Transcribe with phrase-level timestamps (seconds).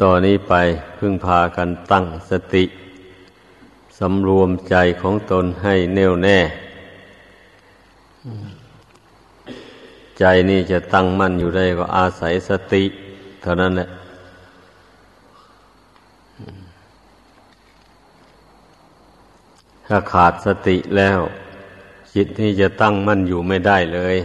[0.00, 0.54] ต่อนนี้ไป
[0.98, 2.64] พึ่งพากันตั้งสติ
[3.98, 6.38] สำรวมใจของตนให้แน่วแน่
[10.18, 12.84] ใจนี่จะตั้งมั่นอยู่ได้ก็อาศัยสติ
[13.42, 13.88] เท่านั้นแหละ
[19.86, 21.20] ถ้าขาดสติแล้ว
[22.14, 24.16] จิตนี่จะตั้งมั่นอยู่ไม่ได้เลย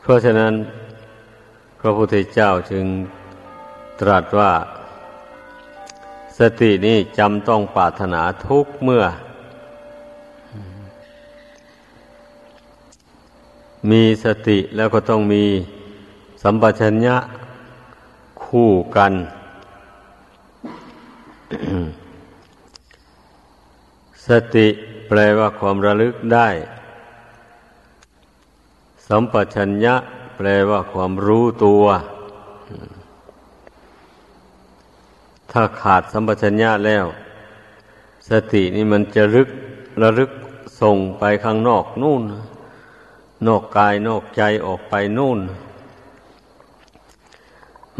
[0.00, 0.52] เพราะฉะนั้น
[1.86, 2.86] ระพุทธเจ้าจึง
[4.00, 4.52] ตรัสว่า
[6.38, 9.04] สตินี้จำต้องปรารถนาทุกเมื่อ
[13.90, 15.44] มีสติแล้วก็ต้องมี
[16.42, 17.16] สัมปชัญญะ
[18.44, 19.12] คู่กัน
[24.28, 24.66] สติ
[25.08, 26.48] แปลว่าความระลึกได้
[29.08, 29.94] สัมปชัญญะ
[30.36, 31.84] แปลว่าความรู้ตัว
[35.50, 37.06] ถ้าขาดสัมปชัญญะแล้ว
[38.28, 39.48] สตินี่มันจะรึก
[40.02, 40.30] ระลึก
[40.80, 42.22] ส่งไปข้างนอกนู่น
[43.46, 45.38] นอกกายนอกใจออกไปนู่น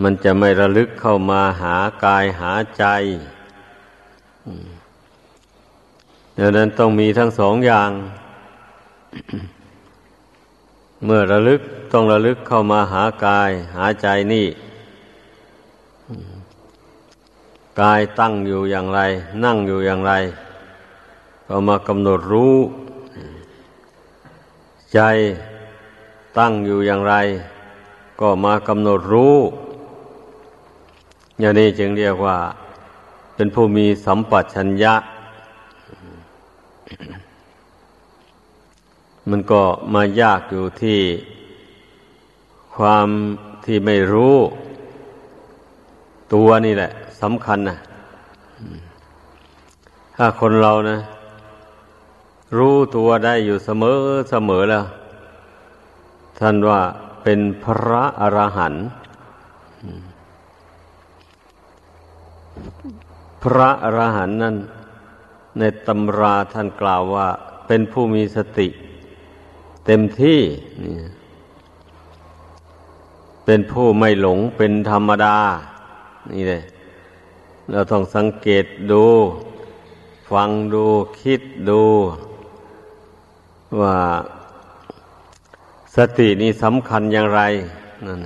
[0.03, 2.85] มันจะไม่ระลึกเข้ามาหากายหาใจ
[6.39, 7.91] ดังนั้นต้องมีทั้งสองอย่าง
[11.05, 11.61] เมื่อระลึก
[11.93, 14.47] ต้องระลึกเข้ามาหากาย หาใจนี่
[17.81, 19.01] กายตั้งอยู่อย่างไร
[19.45, 20.13] นั่งอยู่อย่างไร
[21.49, 22.57] ก็มากำหนดรู้
[24.95, 25.01] ใจ
[26.39, 27.15] ตั้งอยู่อย่างไร
[28.21, 29.37] ก็มากำหนดรู้
[31.41, 32.37] อย่างนี้จึงเรียกว่า
[33.35, 34.95] เป็นผู้มีสัมปชัญญะ
[39.31, 39.63] มันก็
[39.95, 40.99] มายากอยู่ที่
[42.75, 43.09] ความ
[43.65, 44.37] ที่ไม่รู้
[46.35, 46.91] ตัวนี่แหละ
[47.23, 47.79] สำคัญนะ
[50.17, 50.99] ถ้าคนเรานะ
[52.57, 53.99] รู้ตัวได้อยู่เสมอ
[54.31, 54.85] เสมอแล้ว
[56.39, 56.81] ท่านว่า
[57.23, 58.85] เป็นพระอรหันต์
[63.43, 64.57] พระอรหันต์นั้น
[65.59, 67.29] ในตำราท่านกล่าวว่า
[67.67, 68.69] เป็นผู้มีสติ
[69.87, 70.41] เต็มที่
[70.83, 70.95] นี่
[73.45, 75.37] เป็นผู้ไม่หลงเป็นธรรมดา
[76.33, 76.63] นี่เลย
[77.71, 79.05] เราต้องสังเกตดู
[80.31, 80.85] ฟังดู
[81.21, 81.83] คิดดู
[83.81, 83.97] ว่า
[85.97, 87.41] สตินี่สำคัญอย่างไร
[88.07, 88.21] นั่น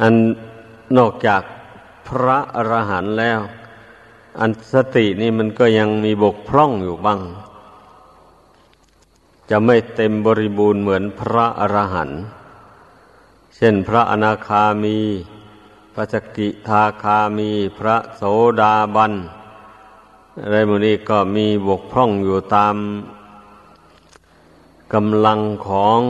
[0.00, 0.14] อัน
[0.96, 1.42] นอกจาก
[2.08, 3.40] พระอรหันต์แล้ว
[4.40, 7.20] อันสตินี่มันก็ยังมีบกพร่องอยู่บ้าง
[9.50, 12.20] จะไม่เต็มบริบูรณ์เหมือนพระอรหันต์
[13.56, 14.98] เช่นพระอนาคามี
[15.92, 18.22] พระสกิทาคามี พระโส
[18.60, 19.12] ดาบัน
[20.40, 22.76] อะไรมูนี้ก็มีบกพร่องอยู่ตาม
[24.94, 26.00] กำลังของ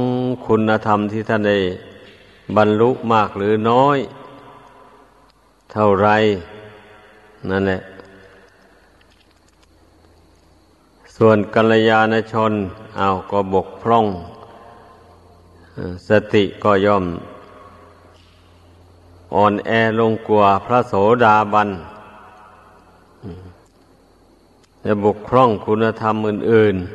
[0.46, 1.58] คุณธรรมที่ท่านได้
[2.56, 3.98] บรรลุมากหรือน้อย
[5.72, 6.08] เท่าไร
[7.50, 7.80] นั่นแหละ
[11.16, 12.52] ส่วนกัลยาณชน
[12.96, 14.06] เอาก็บกพร่อง
[16.08, 17.04] สติก็ย่อม
[19.34, 19.70] อ่อนแอ
[20.00, 21.68] ลงกว่าพระโสดาบัน
[24.84, 26.86] จะบกพร่องคุณธรรมอื่น ๆ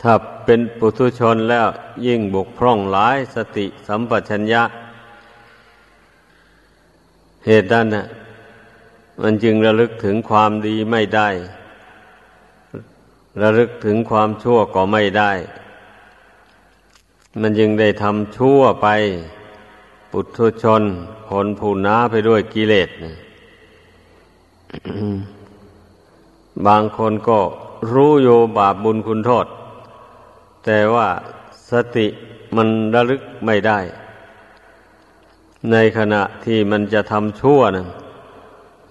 [0.00, 0.12] ถ้า
[0.44, 1.66] เป็นปุถุชนแล้ว
[2.06, 4.62] ยิ่งบกพร่องหลายสติสัมปชัญญะ
[7.46, 8.04] เหตุนั้นนะ
[9.22, 11.28] มันจึงระลึกถึงความดีไม่ได้
[13.42, 15.32] ระลึกถึงความชั่วก็ไม่ได้
[17.40, 18.88] มันยังได้ทำชั่วไป
[20.10, 20.82] ปุถุชน
[21.28, 22.88] คนผู้น้าไปด้วยกิเลส
[26.66, 27.40] บางคนก็
[27.92, 29.46] รู้โยบาปบุญคุณโทษ
[30.64, 31.08] แต่ว่า
[31.70, 32.06] สติ
[32.56, 33.78] มันระลึกไม่ได้
[35.70, 37.86] ในขณะที่มันจะทำชั่วนะ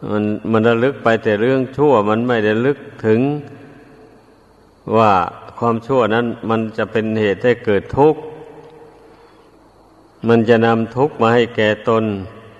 [0.09, 3.21] มันมันระลึกไปแต่เรื่องชั่ว มันไม่ได้ลึกถึง
[4.97, 5.11] ว่า
[5.57, 8.21] ความชั่วนั้นมันจะเป็นเหตุให้เกิดทุกข์
[10.27, 12.03] มันจะนำทุกข์มาให้แก่ตน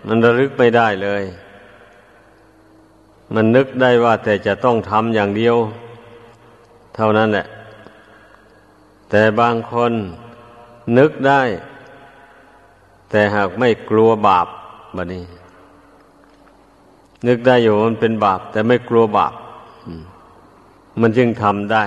[0.08, 1.24] มันระลึกไม่ได้เลย
[3.34, 5.56] มันนึกได้ว่าแต่จะต้องทำอย่างเดียว
[6.96, 7.46] เท่านั้นแหละ
[9.10, 9.92] แต่บางคน
[10.98, 11.42] นึกได้
[13.10, 14.48] แต่หากไม่กลัวบาป
[14.96, 15.24] บะนี้
[17.28, 19.34] นึกได้อยู่มันเป็นบาป แต่ไม่กลัวบาป
[21.02, 21.86] มันจึงทำได้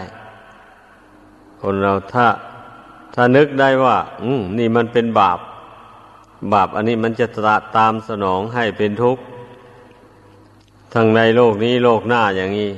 [1.61, 2.27] คนเราถ้า
[3.15, 5.39] ถ้านึกได้ว่า อืมนี่มันเป็นบาป
[6.53, 7.27] บาปอันนี้มันจะ
[7.77, 9.23] ตามสนองให้เป็นทุกข์
[10.95, 12.71] ทั้งในโลกนี้โลกหน้าอย่างนี้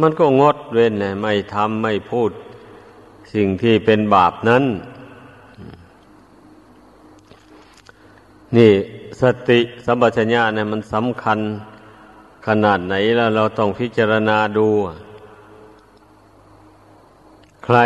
[0.00, 2.30] มันก็งดเว้นเลยไม่ทำไม่พูด
[3.34, 4.64] สิ่งที่เป็นบาปนั้น
[8.56, 8.72] นี่
[9.20, 11.38] สติสัมปชัญญะเนี่ยมันสำคัญ
[12.46, 14.68] ขนาดไหนแล้วเราต้องพิจารณาดู
[17.64, 17.78] ใคร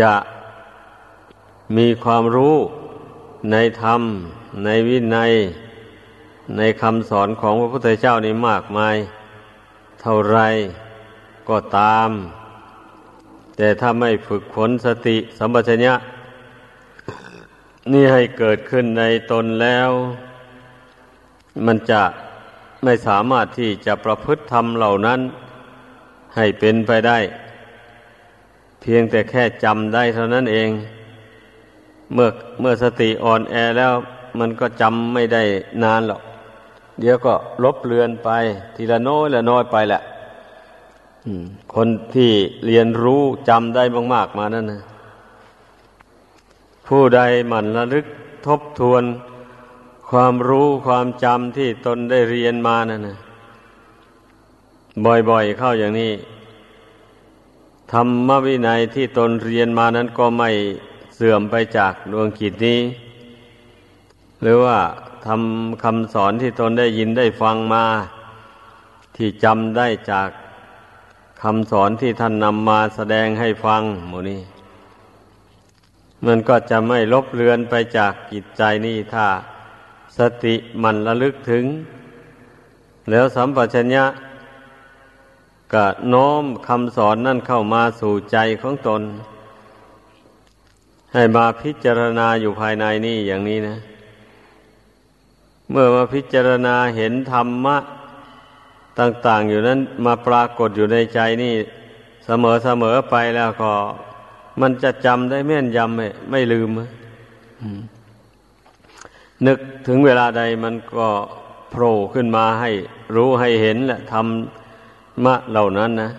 [0.00, 0.12] จะ
[1.76, 2.56] มีความรู้
[3.50, 4.02] ในธรรม
[4.64, 5.32] ในวินัย
[6.56, 8.96] ในคำสอนของพระพุทธเจ้านี่มากมาย
[10.00, 10.38] เท่าไร
[11.48, 12.10] ก็ตาม
[13.56, 15.94] แต่ถ้าไม่ฝึกฝนสติสัมปชัญญะ
[17.92, 19.90] นี่ให้เกิดขึ้นในตนแล้ว
[21.66, 22.02] มันจะ
[22.84, 25.20] ไม่สามารถที่จะประพฤติธรรมเหล่านั้น
[26.36, 27.18] ให้เป็นไปได้
[28.80, 30.70] เพียงแต่แค่จำได้เท่านั้นเอง
[32.12, 32.28] เมื่อ
[32.60, 33.92] เมื่อสติอ่อนแอแล้ว
[34.38, 35.42] มันก็จำไม่ได้
[35.82, 36.22] นานหรอก
[37.00, 37.34] เดี๋ยวก็
[37.64, 38.30] ลบเลือนไป
[38.74, 40.00] ทีละน้อยละน้อยไปแหละ
[41.74, 42.32] คนที่
[42.66, 44.82] เรียนรู้จำได้มาก ๆ มานั่นนะ
[46.86, 48.06] ผู้ใดหมั่นระลึก
[48.46, 49.02] ทบทวน
[50.12, 53.18] ความรู้ความจำที่ตนได้เรียนมานั่นนะ
[55.04, 56.12] บ่อยๆเข้าอย่างนี้
[57.92, 60.50] ธรรมวินัยที่ตนเรียนมานั้นก็ไม่
[61.14, 62.80] เสื่อมไปจากดวงกิจนี้
[64.42, 64.78] หรือว่า
[65.26, 67.84] ทำคำสอนที่ตนได้ยินได้ฟังมา
[69.16, 70.28] ที่จำได้จาก
[71.42, 74.40] คำสอนที่ท่านนำมาแสดงให้ฟังหมูนี้
[76.26, 79.26] มันก็จะไม่ลบเลือนไปจากกิจใจนี่ถ้า
[80.18, 81.64] สติมันระลึกถึง
[83.10, 84.04] แล้วสัมปชัญญะ
[85.72, 89.02] ก็น้อมคำสอนนั่นเข้ามาสู่ใจของตน
[91.12, 93.76] ให้มาพิจารณาอยู่ภายในนี่อย่างนี้นะ
[95.70, 97.76] เมื่อมาพิจารณาเห็นธรรมะ
[98.98, 101.54] ต่าง ๆ อยู่นั้นมาปรากฏอยู่ในใจนี่
[102.26, 103.72] เสมอเสมอไปแล้วก็
[104.60, 106.68] มันจะจำได้แม่นยำไม่ไม่ลืม
[109.46, 111.08] นึกถึงเวลาใดมันก็
[111.70, 112.70] โผล่ขึ้นมาให้
[113.16, 116.10] รู้ให้เห็นแหละทำมะเหล่านั้นนะ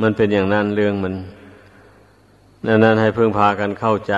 [0.00, 1.14] มันเป็นอย่างนั้นเรื่องมัน
[2.66, 4.14] ดังนั้นให้เพิ่งพากันเข้าใจ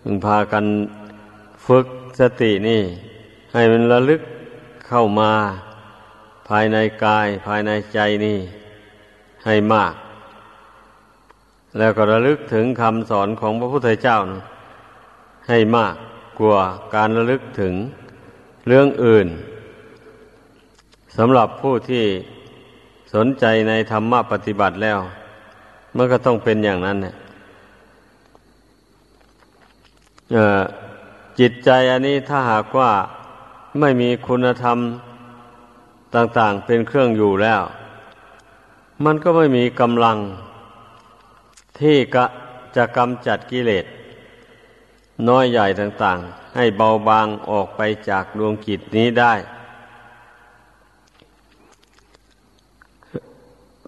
[0.00, 0.64] เพิ่งพากัน
[1.66, 1.86] ฝึก
[2.20, 2.82] สตินี่
[3.52, 4.22] ให้มันระลึก
[4.88, 5.32] เข้ามา
[6.48, 8.38] ภายในกาย ภายในใจนี่
[9.44, 9.94] ให้มาก
[11.78, 14.42] แล้วก็ระลึกถึงคำสอนของพระพุทธเจ้านะ
[15.48, 15.94] ให้มาก
[16.40, 16.62] กว่า
[16.94, 17.74] การระลึกถึง
[18.66, 19.26] เรื่องอื่น
[21.16, 22.04] สำหรับผู้ที่
[23.14, 24.98] สนใจในธรรมะปฏิบัติแล้ว
[25.96, 27.14] มันก็ต้องเป็นอย่างนั้นเนี่ย
[31.38, 32.90] จิตใจอันนี้ถ้าหากว่า
[33.80, 34.78] ไม่มีคุณธรรม
[36.14, 37.62] ต่าง ๆ เป็นเครื่องอยู่แล้ว
[39.04, 40.18] มันก็ไม่มีกำลัง
[41.80, 41.96] ที่
[42.76, 43.84] จะกำจัดกิเลส
[45.28, 49.34] น้อยใหญ่ต่างๆ ให้เบาบางออกไปจากดวงกิจนี้ได้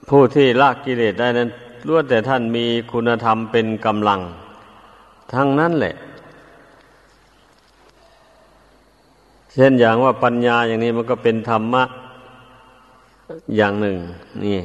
[0.09, 1.49] ผู้ที่ละกิเลสได้นั้น
[1.87, 4.21] ล้วนแต่ท่านมีคุณธรรมเป็นกำลัง
[5.33, 5.95] ทั้งนั้นแหละ
[9.53, 11.85] เช่นอย่างว่าปัญญาอย่างนี้มันก็เป็นธรรมะ
[13.57, 13.97] อย่างหนึ่ง
[14.45, 14.59] นี่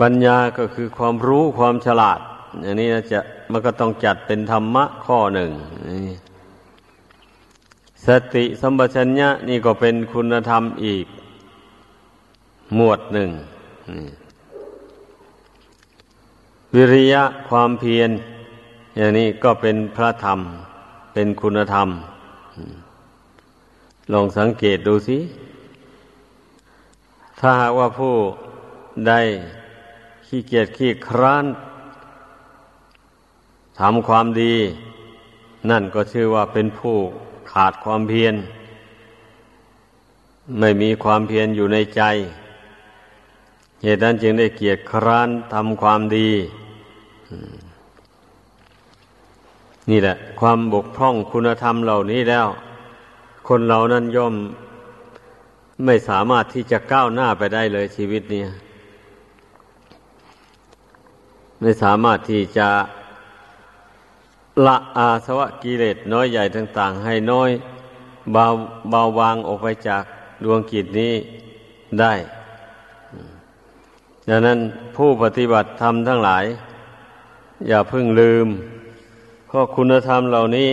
[0.00, 2.20] ปัญญาก็คือความรู้ความฉลาด
[2.60, 5.50] อย่างนี้จะมันก็ต้องจัดเป็นธรรมะข้อหนึ่ง
[8.06, 11.06] สติสัมปชัญญะนี่ก็เป็นคุณธรรมอีก
[12.74, 13.30] หมวดหนึ่ง
[16.74, 18.10] วิริยะความเพียร
[18.96, 20.40] อย่างนี้ก็เป็นพระธรรม
[21.12, 21.88] เป็นคุณธรรม
[24.12, 25.18] ลองสังเกตดูสิ
[27.38, 28.14] ถ้าหากว่าผู้
[29.06, 29.20] ได้
[30.26, 31.44] ขี้เกียจขี้คร้าน
[33.80, 34.54] ทำความดี
[35.70, 36.96] นั่นก็ชื่อว่าเป็นผู้
[37.52, 38.34] ขาดความเพียร
[40.58, 42.02] ไม่มีความเพียรอยู่ในใจ
[43.82, 46.30] เหตุนั้นจึงได้เกียรติคร้านทำความดี
[49.90, 52.46] นี่แหละ ความบกพร่องคุณธรรมเหล่านี้แล้ว
[53.48, 54.34] คนเรานั้นย่อม
[55.84, 58.42] ไม่สามารถที่จะก้าวหน้าไปได้เลยชีวิตนี้
[61.60, 62.68] ไม่สามารถที่จะ
[64.66, 67.50] ละอาสวะกิเลสน้อยใหญ่ต่าง ๆ ให้น้อย
[68.32, 68.46] เบา
[68.90, 70.04] เบาบางออกไปจาก
[70.44, 71.14] ดวงกิจนี้
[72.00, 72.14] ได้
[74.28, 74.58] ดังนั้น
[74.96, 76.44] ผู้ปฏิบัติธรรมทั้งหลาย
[77.68, 78.48] อย่าเพิ่งลืม
[79.46, 80.70] เพราะคุณธรรมเหล่านี้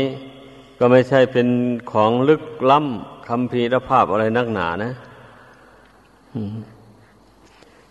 [0.79, 1.47] ก็ไม่ใช่เป็น
[1.91, 4.91] ของลึกล้ำคำพีรภาพอะไรนักหนานะ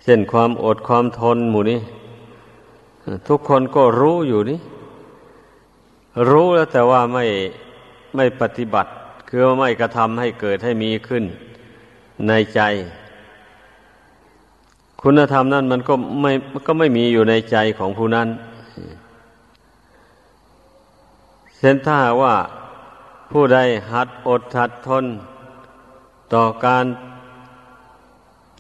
[0.03, 1.81] เช่นความอดความทนหมู่นี้
[3.29, 4.59] ทุกคนก็รู้อยู่นี่
[6.29, 7.25] รู้แล้วแต่ว่าไม่
[8.17, 8.91] ไม่ปฏิบัติ
[9.29, 11.25] คือว่าไม่กระทำให้เกิดให้มีขึ้น
[12.29, 12.61] ในใจ
[15.03, 16.33] คุณธรรมนั้นมันก็ไม่
[16.67, 18.29] ก็ไม่มีอยู่ในใจของผู้นั้น
[21.57, 22.35] เส้นถ้าว่า
[23.31, 23.59] ผู้ใด
[23.93, 25.05] หัดอดหัดทน
[26.35, 26.85] ต่อการ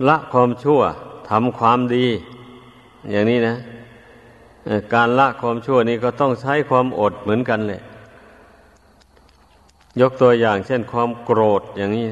[0.09, 0.81] ละความชั่ว
[1.31, 2.07] ทำความดี
[3.11, 3.55] อย่างนี้นะ
[4.95, 7.81] การละความชั่วนี้ก็ต้องใช้ความอดเหมือนกันเลย
[10.01, 12.07] ยกตัวอย่างเช่นความโกรธอย่างนี้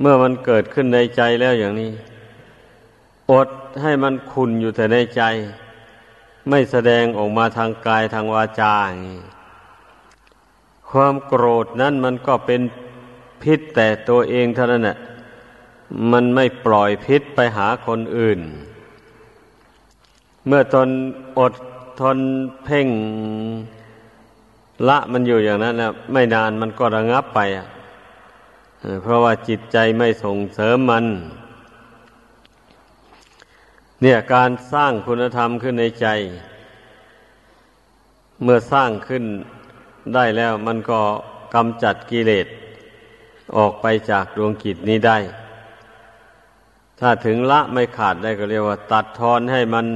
[0.00, 1.90] เมื่อมันเกิดขึ้นในใจแล้วอย่างนี้
[3.30, 3.48] อด
[3.82, 5.22] ให้มันคุนอยู่แต่ในใจ
[6.48, 9.20] ไม่แสดงออกมาทางกายทางวาจาอย่างนี้
[10.90, 12.60] ความโกรธนั้นมันก็เป็น
[13.42, 14.98] พิษแต่ตัวเองเท่านั้นแหละ
[16.12, 18.40] มันไม่ปล่อยพิษไปหาคนอื่น
[20.46, 20.88] เมื่อตน
[21.38, 21.52] อด
[22.00, 22.18] ทน
[22.64, 22.88] เพ่ง
[24.88, 27.66] ละมันอยู่อย่างนั้นนะไม่นานมันก็ระงับไปอะ
[29.02, 31.04] เพราะว่าจิตใจไม่ส่งเสริมมัน
[34.02, 36.06] เนี่ยการสร้างคุณธรรมขึ้นในใจ
[38.42, 39.24] เมื่อสร้างขึ้น
[40.14, 41.00] ได้แล้วมันก็
[41.54, 42.46] กำจัดกิเลส
[43.56, 45.18] ออกไปจากดวงกิจนี้ได้
[47.00, 49.86] ถ้าถึงละไม่ขาดได้ก็เรียกว่า ตัดทอนให้มัน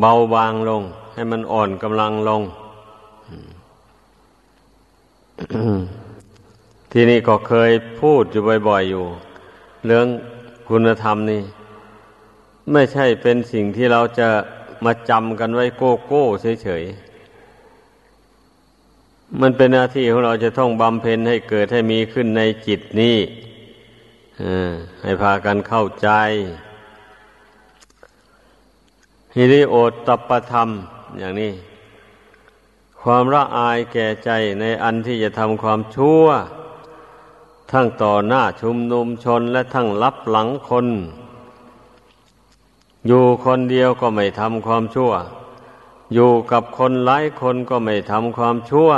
[0.00, 0.82] เบาบางลง
[1.14, 2.42] ให้มันอ่อนกำลังลง
[6.92, 7.70] ที่นี่ก็เคย
[8.00, 9.04] พูดอยู่บ่อยๆอยู่
[9.86, 10.06] เรื่อง
[10.68, 11.42] คุณธรรมนี่
[12.72, 14.28] ไม่ใช่เป็นสิ่งที่เราจะ
[14.84, 16.24] มาจำกันไว้โก้โก้
[16.62, 23.16] เฉยๆ มันเป็นหน้าที่ของเราจะต้องบำเพ็ญให้เกิดให้มีขึ้นในจิตนี้
[25.02, 26.08] ให้พากันเข้าใจ
[29.36, 30.68] ฮิริโอตตปธรรม
[31.18, 31.52] อย่างนี้
[33.00, 36.24] ความละอายแก่ใจในอันที่จะทำความชั่ว
[37.72, 40.86] ทั้งต่อหน้าชุมนุมชนและทั้งรับหลังคน
[43.06, 45.12] อยู่คนเดียวก็ไม่ทำความชั่ว
[46.14, 48.90] อยู่กับคนหลายคนก็ไม่ทำความชั่ว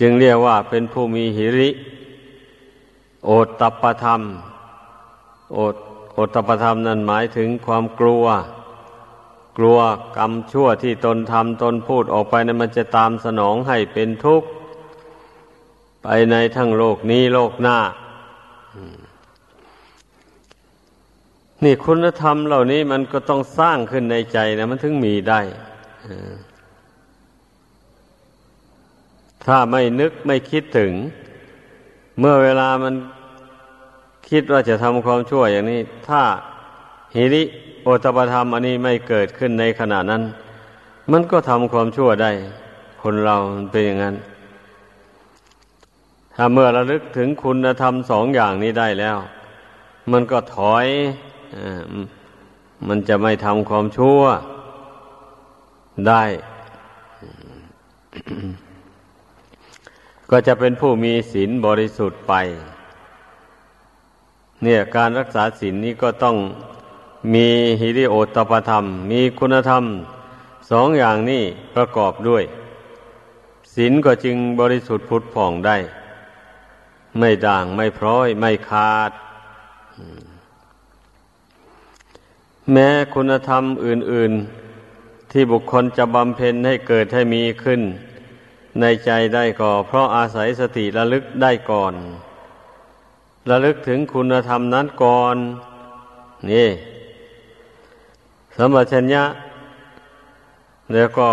[0.00, 1.70] จึงเรียกว่าเป็นผู้มีหิริ
[3.24, 4.20] โอตตปธรรม
[5.54, 5.76] โอต
[6.14, 8.24] โอตตปธรรมนั้นหมายถึงความกลัว
[9.58, 9.78] กลัว
[10.16, 14.48] กรรมชั่วที่ตนทำตนพูดออกไปนั้นมันจะตามสนองให้เป็นทุกข์
[16.02, 17.78] ไปในทั้งโลกนี้โลกหน้า
[21.64, 25.40] นี่คุณธรรมเหล่านี้มันก็ต้องสร้างขึ้นในใจนะมันถึงมีได้
[29.44, 30.92] ถ้าไม่นึกไม่คิดถึง
[32.18, 32.94] เมื่อเวลามัน
[34.30, 36.22] คิดว่าจะทำความชั่วอย่างนี้ ถ้า
[37.14, 37.42] หิริ
[37.82, 40.22] โอตปธรรมอันนี้ไม่เกิดขึ้นในขณะนั้น
[41.12, 42.30] มันก็ทำความชั่วได้
[43.02, 43.36] คนเรา
[43.72, 44.16] เป็นอย่างนั้น
[46.36, 49.18] ถ้าเมื่อระลึกถึงคุณธรรมสองอย่างนี้ได้แล้ว
[50.12, 50.86] มันก็ถอย
[51.56, 51.58] อ
[52.88, 54.20] มันจะไม่ทำความชั่ว
[56.08, 56.24] ได้
[60.30, 62.34] ก็จะเป็นผู้มีศีลบริสุทธิ์ไป
[64.62, 66.36] เนี่ยการรักษาศีลนี้ก็ต้อง
[67.34, 67.46] มี
[67.80, 69.84] ฮิริโอตปธรรม มีคุณธรรม
[70.70, 71.42] สองอย่างนี้
[71.74, 72.44] ประกอบด้วย
[73.74, 75.76] ศีลก็จึงบริสุทธิ์ผุดผ่องได้
[77.18, 79.10] ไม่ด่างไม่พร้อย ไม่ขาด
[82.72, 84.32] แม้คุณธรรมอื่น
[84.82, 87.80] ๆ ที่บุคคลจะบำเพ็ญให้เกิดให้มีขึ้น
[88.80, 91.94] ในใจได้ก็เพราะอาศัยสติระลึกได้ก่อน
[93.50, 95.36] ระลึกถึงคุณธรรมนั้นก่อน
[96.50, 96.68] นี่
[98.56, 99.24] สมบัติญญะ
[100.92, 101.28] แล้วก็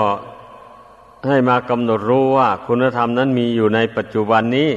[1.28, 4.70] ให้มากำหนดรู้ว่าคุณธรรมนั้นมีอยู่ในปัจจุบันนี้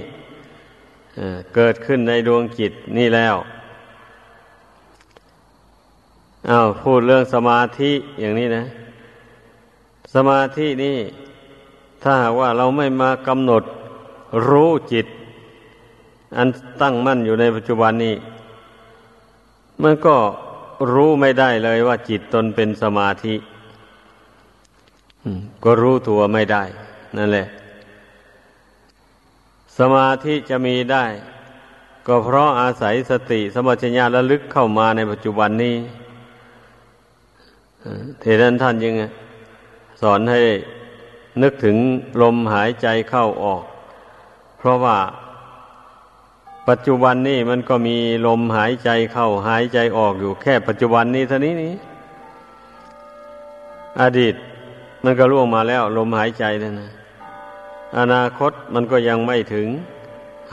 [1.55, 3.37] เกิดขึ้นในดวงจิตนี่แล้ว
[6.51, 8.65] อา้าวพูดเรื่องสมาธิอย่างนี้นะ
[10.15, 10.99] สมาธินี่
[12.03, 13.63] ถ้าว่าเราไม่มากำหนด
[14.49, 15.07] รู้จิต
[16.37, 16.49] อัน
[16.83, 18.15] ตั้งมั่นอยู่ในปัจจุบันนี้
[19.83, 20.17] มันก็
[20.93, 23.35] รู้ไม่ได้เลยว่าจิตตนเป็นสมาธิ
[25.65, 26.63] ก็รู้ตัวไม่ได้
[27.17, 27.47] นั่นแหละ
[29.79, 31.05] สมาธิจะมีได้
[32.07, 35.77] ก็เพราะอาศัยสติสมัชัญญาระลึกเข้ามาในปัจจุบันนี้
[38.21, 38.95] เทนั้นท่านยัง
[40.01, 40.41] สอนให้
[41.43, 41.77] นึกถึง
[42.23, 43.63] ลมหายใจเข้าออก
[44.59, 44.97] เพราะว่า
[46.69, 51.75] ปัจจุบันนี้มันก็มีลมหายใจเข้าหายใจออกอยู่แค่ปัจจุบันนี้เท่านี้นี้
[54.01, 54.35] อดีต
[55.05, 56.91] มันก็ล่วงมาแล้ว ลมหายใจนั่นนะ
[57.99, 59.69] อนาคตมันก็ยังไม่ถึง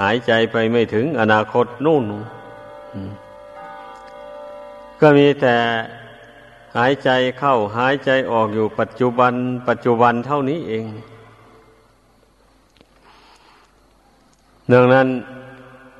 [0.01, 2.03] หายใจไปไม่ถึง อนาคตนู่น
[5.01, 5.55] ก็มีแต่
[6.77, 9.33] หายใจเข้าหายใจออกอยู่ปัจจุบัน
[9.67, 10.85] ปัจจุบันเท่านี้เอง
[14.73, 15.07] ดังนั้น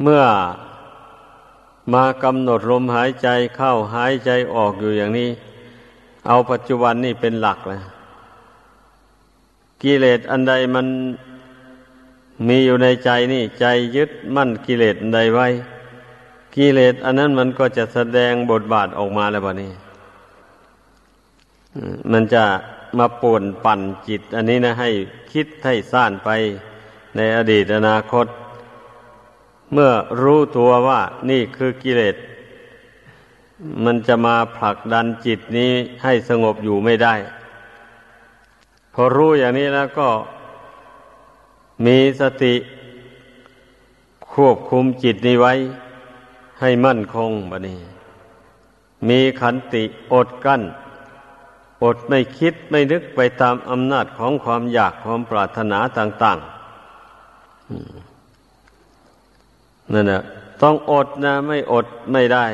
[0.04, 0.24] เมื่อ
[1.94, 5.30] มากำหนดลมหายใจเข้าหายใจออกอยู่อย่างนี้
[6.28, 7.82] เอาปัจจุบันนี่เป็นหลักเลย
[9.82, 10.88] กิเลสอันใดมัน
[12.48, 13.66] มีอยู่ในใจนี่ใจ
[13.96, 15.48] ยึดมั่นกิเลสอันใดไว้
[16.56, 19.72] กิเลสอันนั้นมันก็จะแสดงบทบาทออกมาแล้วบ่นี้
[22.12, 22.44] มันจะ
[22.98, 24.90] มาป่วนปั่นจิต อันนี้นะให้
[25.34, 26.30] คิดให้ซ่านไป
[27.16, 28.28] ในอดีตอนาคต
[29.74, 32.16] เมื่อรู้ตัวว่านี่คือกิเลส
[33.84, 35.72] มันจะมาผลักดันจิตนี้
[36.04, 37.16] ให้สงบอยู่ไม่ได้
[38.94, 40.10] พอรู้อย่างนี้แล้วก็
[41.86, 42.56] มีสติ
[44.34, 45.54] ควบคุมจิตนี้ไว้
[46.60, 47.80] ให้มั่นคงบะนี้
[49.10, 50.62] มีขันติอดกั้น
[51.84, 58.11] อดไม่คิดไม่นึกไปตามอำนาจของความอยากความปรารถนาต่าง ๆ
[59.94, 60.22] นั่นแหละ
[60.62, 62.46] ต้องอดนะ ไม่อดไม่ได้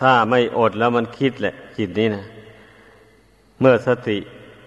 [0.00, 2.24] ถ้าไม่อดแล้วมันคิดแหละ จิตนี้นะ
[3.60, 4.18] เมื่อสติ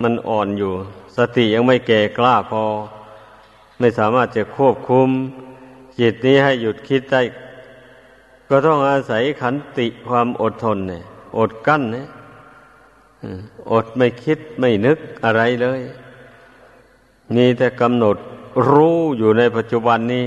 [0.03, 0.71] มันอ่อนอยู่
[1.17, 2.63] สติยังไม่แก่กล้าพอ
[3.79, 5.09] ไม่สามารถจะควบคุม
[5.99, 7.21] จิตนี้ให้หยุดคิดได้
[8.49, 11.03] ก็ต้องอาศัยขันติความอดทนเนี่ย
[11.37, 12.07] อดกั้นเนี่ย
[13.71, 15.81] อดไม่คิดไม่นึกอะไรเลย
[17.35, 18.17] มีแต่กำหนด
[18.69, 20.25] รู้อยู่ในปัจจุบันนี้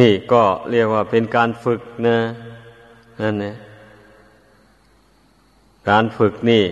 [0.00, 2.18] นี่ก็เรียกว่าเป็นการฝึกนะ
[3.20, 3.54] นั่นนะ
[5.90, 6.64] การฝึกนี่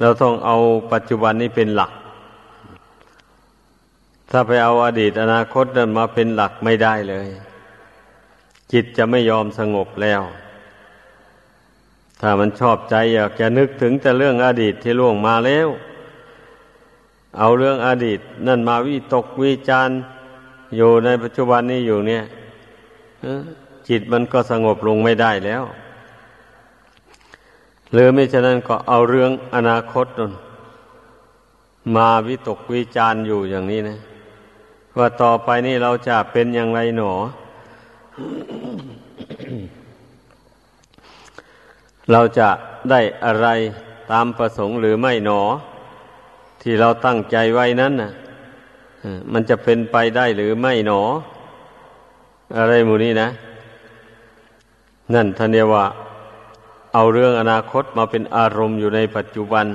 [0.00, 0.56] เราต้องเอา
[0.92, 1.92] ปัจจุบันนี้เป็นหลัก
[4.30, 7.28] ถ้าไปเอาอดีตอนาคตนั้นมาเป็นหลักไม่ได้เลย
[8.72, 10.22] จิตจะไม่ยอมสงบแล้ว
[12.20, 15.68] ถ้ามันชอบใจอยากจะนึกถึงแต่เรื่องอดีตที่ล่วงมาแล้ว
[17.38, 19.90] เอาเรื่องอดีต นั่นมาวิตกวิจาร
[20.76, 22.22] อยู่ในปัจจุบันนี้อยู่เนี่ย
[23.88, 25.62] จิตมันก็สงบลงไม่ได้แล้ว
[27.92, 30.32] หรือไม่ฉะนั้นก็เอาเรื่องอนาคตนน
[31.94, 33.98] มาวิตกวิจารอยู่อย่างนี้นะ
[34.96, 37.12] ว่าต่อไปนี่เราจะเป็นอย่างไรหนอ
[42.12, 42.48] เราจะ
[42.90, 43.48] ได้อะไร
[44.12, 45.42] ตามประสงค์หรือไม่หนอ
[46.68, 48.10] ที่เราตั้งใจไว้นั้นนะ
[49.32, 51.02] มันจะเป็นไปได้หรือไม่หนอ
[52.58, 53.28] อะไรหมูนี้นะ
[55.14, 55.84] นั่นท่านเรียว่า
[56.94, 59.66] เอาเรื่องอนาคตมาเป็นอารมณ์อยู่ในปัจจุบัน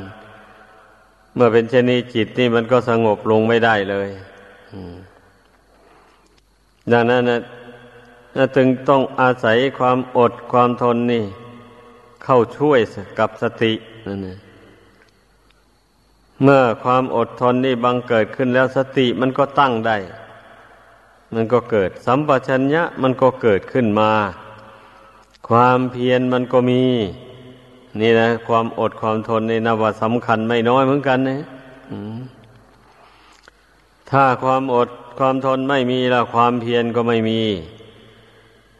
[1.35, 4.09] เมื่อเป็นเช่นนี้จิตนี่มันก็สงบลงไม่ได้เลย
[6.91, 7.39] ดังนั้นนะ
[8.55, 11.23] จึงต้องอาศัยความอดความทนนี่
[12.23, 12.79] เข้าช่วย
[13.19, 13.71] กับสติ
[14.07, 14.39] นั่นเอง
[16.43, 19.97] เมื่อความอดทนนี่บังเกิดขึ้นแล้วสติมันก็ตั้งได้
[21.33, 24.11] มันก็เกิด สัมปชัญญะมันก็เกิดขึ้นมา
[25.49, 26.83] ความเพียรมันก็มี
[27.99, 31.41] นี่นะ ความอดความทนในนว่าสำคัญไม่น้อยเหมือนกันนะ
[34.11, 37.41] ถ้าความอดความทนไม่มีแล้วความเพียรก็ไม่มี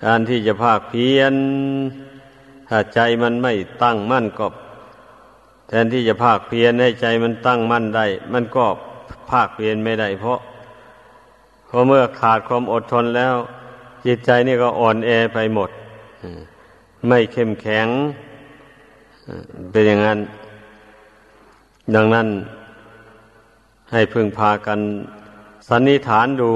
[0.05, 1.33] การที่จะภาคเพียร
[2.69, 4.45] ถ้าใจมันไม่ตั้งมั่นก็
[5.73, 8.65] แทนที่จะภาคเพียรให้ใจมันตั้งมั่นได้ มันก็
[9.31, 10.39] ภาคเพียรไม่ได้ เพราะ
[11.67, 13.35] เพราะเมื่อขาดความอดทนแล้ว
[14.05, 15.69] จิตใจนี่ก็อ่อนแอไปหมด
[17.07, 17.87] ไม่เข้มแข็ง
[19.71, 20.19] เป็นอย่างนั้น
[21.95, 22.27] ดังนั้น
[23.91, 24.79] ให้พึงพากัน
[25.67, 26.51] สันนิฐานดู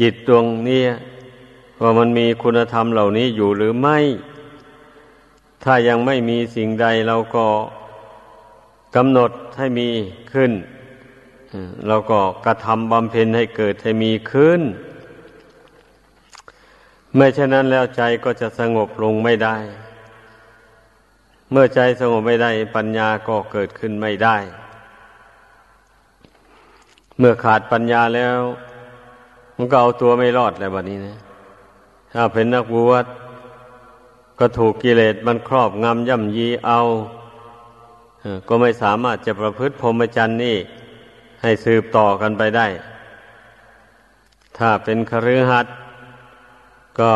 [0.00, 0.82] จิตดวงนี้
[1.82, 3.98] ว่ามันมีคุณธรรมเหล่านี้อยู่หรือไม่
[5.64, 7.46] ถ้ายังไม่มีสิ่งใดเราก็
[8.96, 9.88] กำหนดให้มี
[10.32, 10.52] ขึ้น
[11.88, 14.60] เราก็กระทำบำเพ็ญให้เกิดให้มีขึ้น
[17.16, 19.56] ไม่เช่นนั้นแล้วใจก็จะสงบลงไม่ได้
[21.50, 24.36] เมื่อใจสงบไม่ได้ปัญญาก็เกิดขึ้นไม่ได้
[27.18, 28.36] เมื่อขาดปัญญาแล้ว
[29.56, 31.16] มันก็เอาตัวไม่รอดแล้วบัดนี้นะ
[32.12, 33.06] ถ้าเป็นนักบวช
[34.38, 36.80] ก็ถูกกิเลสมันครอบงำย่ำยีเอา
[38.48, 40.56] ก็ไม่สามารถจะประพฤติพรหมจรรย์นี่
[41.42, 42.66] ให้สืบต่อกันไปได้
[44.58, 45.74] ถ้าเป็นคฤหัสถ์
[47.00, 47.12] ก็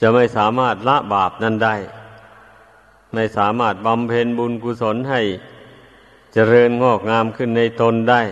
[0.00, 1.76] จะไม่สามารถละบาปนั้นได้
[3.14, 5.20] ไม่สามารถบำเพ็ญบุญกุศลให้
[6.32, 8.22] เจริญงอกงามขึ้นในตนได้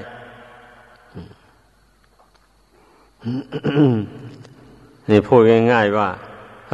[5.10, 5.42] นี่พูด
[5.72, 6.08] ง่าย ๆว่า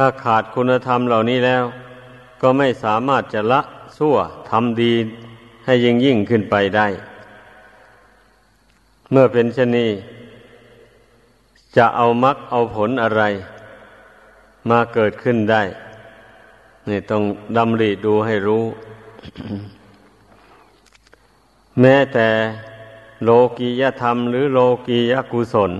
[0.01, 1.63] ถ้าขาดคุณธรรมเหล่านี้แล้ว
[2.41, 3.61] ก็ไม่สามารถจะละ
[3.97, 4.15] ชั่ว
[4.49, 4.93] ทำดี
[5.65, 6.87] ให้ยิ่งยิ่งขึ้นไปได้
[9.11, 9.91] เมื่อเป็นเช่นนี้
[11.75, 13.23] จะเอามักเอาผลอะไร
[14.69, 15.63] มาเกิดขึ้นได้
[16.89, 17.23] นี่ต้อง
[17.57, 18.63] ดำริดูให้รู้
[21.81, 22.27] แม้แต่
[23.23, 25.71] โลกียธรรมหรือโลกียกุศล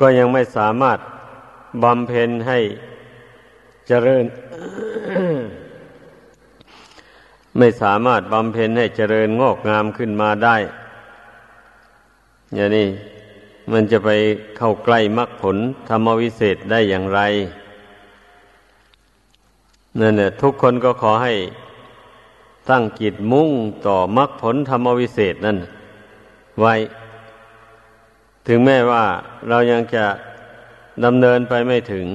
[0.00, 0.98] ก็ยังไม่สามารถ
[1.82, 2.60] บำเพ็ญให้
[3.88, 4.24] เจริญ
[7.58, 10.56] ไม่สามารถบำเพ็ญให้เจริญงอกงามขึ้นมาได้
[12.54, 12.88] อย่างนี้
[13.72, 14.10] มันจะไป
[14.56, 15.56] เข้าใกล้มรรคผล
[15.88, 17.20] ธรรมวิเศษได้อย่างไร
[20.00, 21.34] นั่นแหละทุกคนก็ขอให้
[22.70, 23.50] ตั้งจิตมุ่ง
[23.86, 25.58] ต่อมรรคผลธรรมวิเศษนั่น
[26.60, 26.74] ไว้
[28.46, 29.04] ถึงแม้ว่า
[29.48, 30.04] เรายังจะ
[31.04, 32.06] ดำเนินไปไม่ถึง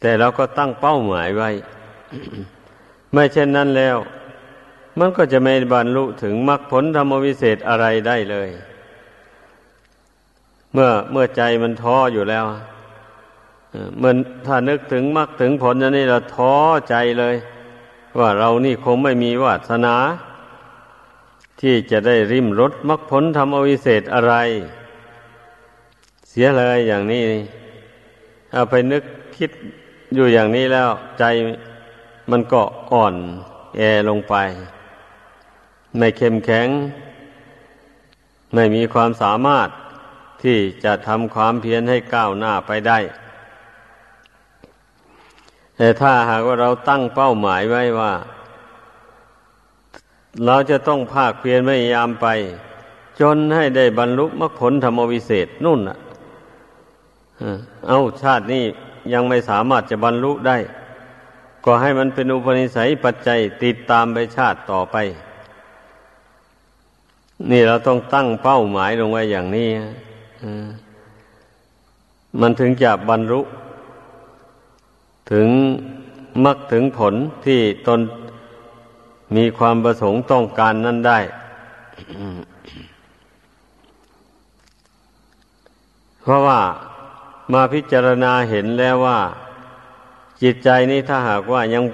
[0.00, 1.50] แต่เราก็ตั้งเป้าหมายไว้
[3.12, 3.96] ไม่เช่นนั้นแล้ว
[4.98, 8.48] มันก็จะไม่บรรลุถึงมรรคผลธรรมวิเศษอะไรได้เลย
[10.72, 12.44] เมื่อเมื่อใจมันท้ออยู่แล้ว
[13.98, 14.12] เมื่อ
[14.46, 16.54] ถ้านึกถึงมรรคถึงผลอย่างนี้เราท้อ
[16.88, 17.36] ใจเลย
[18.18, 19.96] ว่าเรานี่คงไม่มีวาสนา
[21.60, 24.34] ที่จะได้ริมรถมรรคผลธรรมวิเศษอะไร
[26.28, 27.22] เสียเลยอย่างนี้
[28.52, 29.04] เอาไปนึก
[29.36, 29.50] คิด
[30.14, 31.24] อยู่อย่างนี้แล้วใจ
[32.30, 33.14] มันก็อ่อน
[33.76, 34.34] แอลงไป
[35.98, 36.68] ไม่เข้มแข็ง
[38.54, 39.68] ไม่มีความสามารถ
[40.42, 42.98] ที่จะทำความเพียรให้ก้าวหน้าไปได้
[45.76, 48.12] แต่ถ้าหากว่าเราตั้งเป้าหมายไว้ว่า
[50.46, 52.26] เราจะต้องภาคเพียรพยายามไป
[53.20, 55.98] จนให้ได้บรรลุมรรคผลธรรมวิเศษนุ่นอะ
[57.88, 58.64] เอาชาตินี้
[59.12, 60.56] ยังไม่สามารถจะบรรลุได้
[61.64, 64.96] ก็ให้มันเป็นอุปนิสัยปัจจัยติดตามไปชาติต่อไป
[67.50, 69.68] นี่เราต้องตั้งเป้าหมายลงไว้อย่างนี้
[72.40, 73.40] มันถึงจะบรรลุ
[75.32, 75.48] ถึง
[76.44, 77.14] มรรคถึงผล
[77.46, 78.00] ที่ตน
[79.36, 81.18] มีความประสงค์ต้องการนั่นได้
[86.20, 86.60] เพราะว่า
[87.52, 89.20] มาพิจารณาเห็นแล้วว่า
[90.42, 91.84] จิตใจนี้ถ้าหากว่ายัง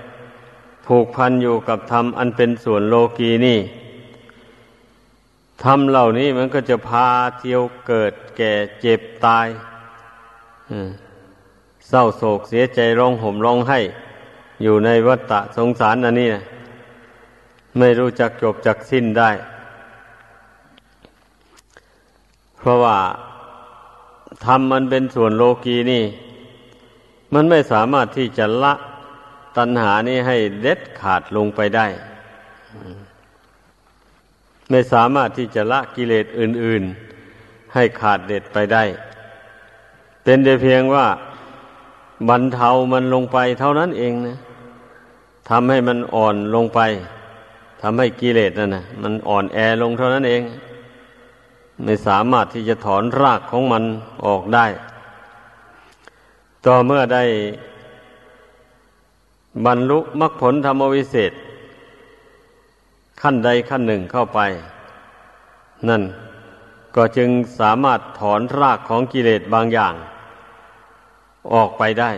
[0.87, 3.59] ผูกพันอยู่กับธรรมอันเป็นส่วนโลกีนี่
[5.65, 9.47] ธรรมเหล่านี้มันก็จะพาเที่ยวเกิดแก่เจ็บตาย
[11.89, 13.81] เศร้าโศกเสียใจร้องห่มร้องไห้
[14.63, 16.43] อยู่ในวัฏฏะสงสารอันนี้นะ
[17.79, 19.31] ไม่รู้จักจบจักสิ้นได้
[22.59, 22.97] เพราะว่า
[24.45, 26.05] ธรรมมันเป็นส่วนโลกีนี่
[27.35, 28.75] มันไม่สามารถที่จะละ
[29.57, 31.87] ตัณหานี้ให้เด็ดขาดลงไปได้
[34.71, 36.83] ไม่สามารถที่จะละกิเลสอื่น
[37.29, 38.85] ๆ ให้ขาดเด็ดไปได้
[40.25, 41.07] เป็นแต่เพียงว่า
[42.29, 44.37] บรรเทามันลงไปเท่านั้นเองนะ
[45.51, 46.81] ทำให้มันอ่อนลงไป
[47.83, 50.43] ทำให้กิเลสนั่นนะมันอ่อนแอลงเท่านั้นเอง
[51.83, 53.85] ไม่สามารถที่จะถอนรากของมัน
[54.27, 54.67] ออกได้
[56.67, 57.25] ต่อเมื่อได้
[59.67, 61.33] บรรลุมรรคผลธรรมวิเศษ
[63.21, 64.41] ขั้นใดขั้นหนึ่งเข้าไป
[65.89, 66.03] นั่น
[66.97, 69.95] ก็จึงสามารถถอนรากของกิเลสบางอย่าง
[71.53, 72.11] ออกไปได้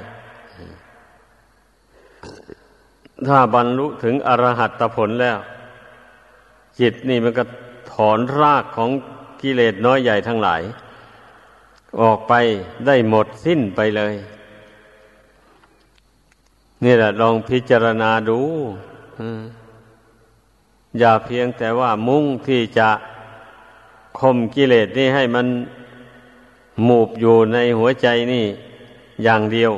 [3.26, 5.38] ถ้าบรรลุถึงอรหัตผลแล้ว
[6.80, 7.44] จิตนี่มันก็
[7.92, 8.90] ถอนรากของ
[9.42, 10.62] กิเลสน้อยใหญ่ทั้งหลาย
[12.00, 12.32] ออกไป
[12.86, 14.14] ได้หมดสิ้นไปเลย
[16.84, 18.40] นี่แหละลองพิจารณาดู
[20.98, 22.90] อย่าเพียงแต่ว่ามุ่งที่จะ
[24.18, 25.46] ข่มกิเลสนี่ให้มัน
[26.84, 28.46] หมูบอยู่ในหัวใจนี่
[29.24, 29.72] อย่างเดียว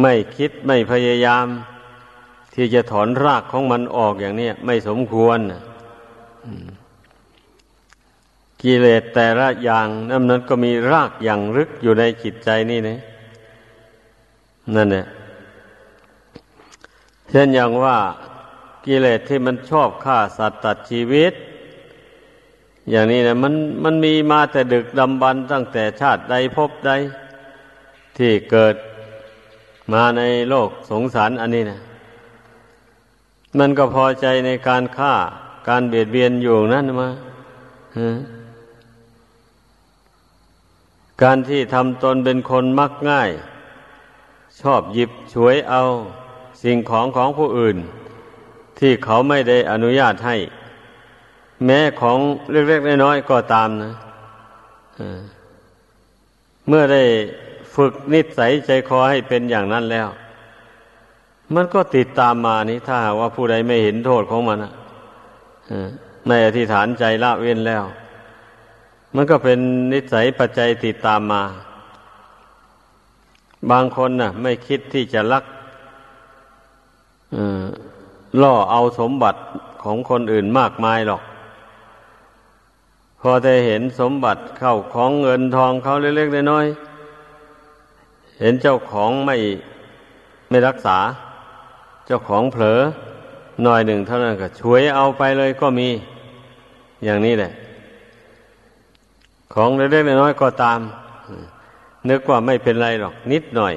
[0.00, 1.46] ไม่คิดไม่พยายาม
[2.54, 5.38] ที่จะถอนรากของมันออกอย่างนี้ไม่สมควร
[8.66, 12.98] กิเลสแต่ละอย่างนั้นนั้นก็มีรากอย่างลึกอยู่ในจิตใจนี่นะ
[14.74, 15.06] นั่นเนี่ย
[17.30, 17.96] เช่นอย่างว่า
[18.86, 21.32] กิเลสที่มันชอบฆ่าสัตว์ตัดชีวิต
[22.90, 26.90] อย่างนี้นะมันมันมีมาแต่ดึกดำบรรตั้งแต่ชาติใดพบใด
[28.18, 28.76] ที่เกิด
[29.92, 31.78] มาในโลกสงสารอันนี้นะ
[33.58, 35.14] มันก็พอใจในการฆ่า
[35.68, 37.08] การเบียดเบียนอยู่นั่นมา
[41.22, 43.30] การที่ทำตนเป็นคนมักง่าย
[44.60, 45.82] ชอบหยิบฉวยเอา
[46.62, 47.76] สิ่งของของผู้อื่น
[48.78, 50.36] ที่เขาไม่ได้อนุญาตให้
[51.64, 52.18] แม้ของ
[52.50, 53.92] เล็กๆน้อยๆก็ตามนะ
[56.68, 57.02] เมื่อได้
[57.74, 60.08] ฝึกนิสัยใจคอให้เป็นอย่างนั้นแล้ว
[61.54, 64.58] มันก็ติดตามมานี่ถ้าว่าผู้ใดไม่เห็นโทษของมัน
[66.26, 67.84] ไม่อธิษฐานใจละเว้นแล้ว
[69.16, 69.58] มันก็เป็น
[69.92, 71.42] นิสัยปัจจัยติดตามมา
[73.70, 75.44] บางคนน่ะ ไม่คิดที่จะลัก
[78.42, 79.40] ล่อเอาสมบัติ
[79.82, 81.22] ของคนอื่นมากมายหรอก
[83.20, 89.36] พอได้เห็นสมบัติเข้าของเงินทองเขาเล็กๆน้อยๆเห็นเจ้าของไม่
[90.48, 90.98] ไม่รักษา
[92.06, 92.78] เจ้าของเผลอ
[93.62, 95.88] หน่อยหนึ่งเท่านั้นก็ช่วยเอาไปเลยก็มี
[97.04, 97.52] อย่างนี้แหละ
[99.58, 100.80] ของเล็กๆน้อยๆก็ตาม
[102.10, 103.74] นึกว่าไม่เป็นไรหรอกนิดหน่อย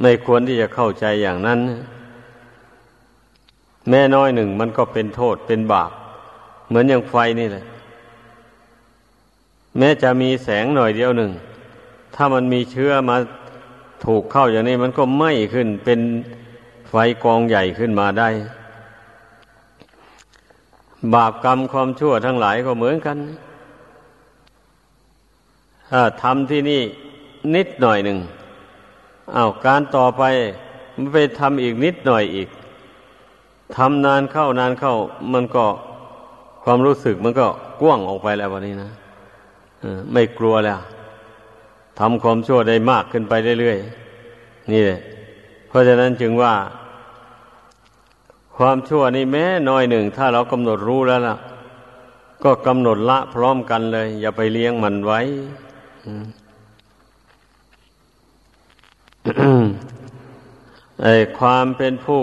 [0.00, 1.58] ไม่ควรที่จะเข้าใจอย่างนั้น
[3.90, 5.90] แม่น้อยหนึ่งมันก็เป็นโทษเป็นบาป
[6.68, 7.64] เหมือนอย่างไฟนี่แหละ
[9.78, 11.30] แม้จะมีแสงหน่อยเดียวหนึ่ง
[12.14, 13.16] ถ้ามันมีเชื้อมา
[14.04, 16.00] ถูกเข้าอย่างนี้มันก็ไหม้ขึ้นเป็น
[16.90, 18.28] ไฟกองใหญ่ขึ้นมาได้
[21.14, 23.47] บาปกรรมความชั่วทั้งหลายก็เหมือนกันถ้า
[26.22, 26.82] ทำที่นี่
[27.54, 28.18] นิดหน่อยหนึ่ง
[29.36, 30.22] อา้าวการต่อไป
[30.96, 32.48] มันไปทำอีกนิดหน่อยอีก
[33.76, 34.94] ทำนานเข้านานเข้า
[35.32, 35.64] มันก็
[36.64, 37.46] ความรู้สึกมันก็
[37.80, 38.90] กว้างออกไปแล้ววันนี้นะ
[40.12, 40.78] ไม่กลัวแล้ว
[41.98, 45.00] ทำความชั่วได้มากขึ้นไปเรื่อยๆนี่แหละ
[45.68, 46.54] เพราะฉะนั้นจึงว่า
[48.56, 51.36] ความชั่วนี่แม้น้อยหนึ่ง ถ้าเรากำหนดรู้แล้วล่ะ
[52.44, 55.20] ก็กำหนดละพร้อมกันเลย อย่าไปเลี้ยงมันไว้
[61.02, 62.22] ไอ้ความเป็นผู้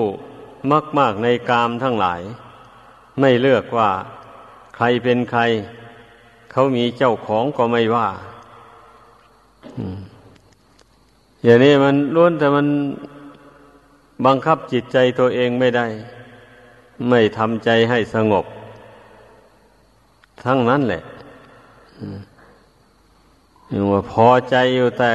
[1.00, 2.22] มากๆในกามทั้งหลาย
[3.20, 3.90] ไม่เลือกว่า
[4.76, 5.42] ใครเป็นใคร
[6.52, 8.08] เขามีเจ้าของก็ไม่ว่า
[11.44, 12.68] อย่างนี้มันล้วนแต่มัน
[14.26, 15.88] บังคับจิตใจตัวเองไม่ได้
[17.10, 18.46] ไม่ทำใจให้สงบ
[20.44, 21.04] ทั้งนั้นแหละ
[23.70, 25.12] อย่างว่าพอใจอยู่แต่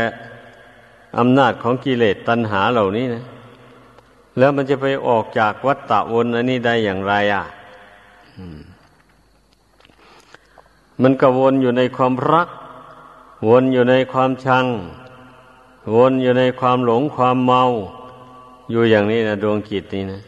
[1.19, 3.25] อำนาจของกิเลสตัณหาเหล่านี้นะ
[4.39, 7.45] แล้วมันจะไปออกจากวัฏฏะวนอันนี้ได้อย่างไรอะ
[11.03, 12.49] มันก็วนอยู่ในความรัก
[13.49, 14.67] วนอยู่ในความชัง
[15.95, 17.63] วนอยู่ในความหลงความเมา
[18.71, 20.21] อยู่อย่างนี้นะดวงจิตนี่นะ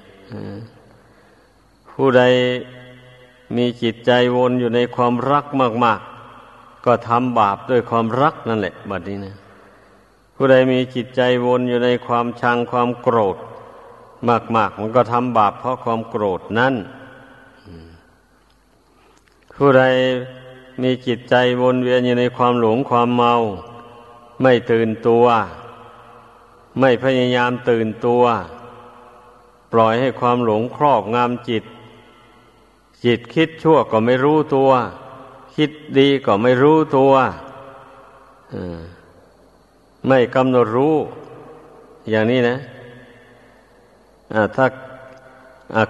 [1.91, 2.23] ผู้ใด
[3.57, 5.45] มีจิตใจวนอยู่ในความรัก
[5.85, 6.01] มาก
[6.85, 9.37] ก็ทำบาปด้วยความรักนั่นแหละบัดนี้นะ
[10.35, 13.37] ผู้ใดมีจิตใจวนอยู่ในความชังความโกรธ
[14.57, 16.75] มากๆมันก็ทำบาปเพราะความโกรธนั่น
[19.57, 19.83] ผู้ใด
[20.83, 23.35] มีจิตใจวนเวียนอยู่ในความหลงความเมา
[24.43, 25.25] ไม่ตื่นตัว
[26.81, 28.23] ไม่พยายามตื่นตัว
[29.73, 31.65] ปล่อยให้ความหลงครอบงำจิต
[33.05, 34.71] จิตคิดชั่วก็ไม่รู้ตัว
[35.57, 37.13] คิดดีก็ไม่รู้ตัว
[40.07, 40.97] ไม่กำหนดรู้
[42.11, 42.57] อย่างนี้นะ
[44.57, 44.67] ถ้า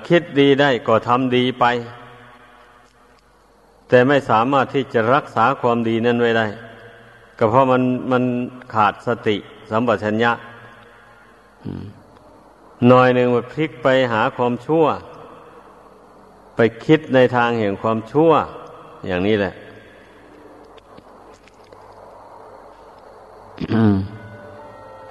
[0.08, 1.64] คิดดีได้ก็ทำดีไป
[3.88, 6.46] แต่ไม่สามารถที่จะรักษาความดีนั้นไว้ได้
[7.38, 8.24] ก็เพราะมันมัน
[8.74, 9.36] ขาดสติ
[9.70, 10.32] สัมปชัญญะ
[12.88, 14.84] หน่อยหนึ่งมันพลิกไปหาความชั่ว
[16.56, 18.32] ไปคิดในทางแห่งความชั่ว
[19.06, 19.52] อย่างนี้แหละ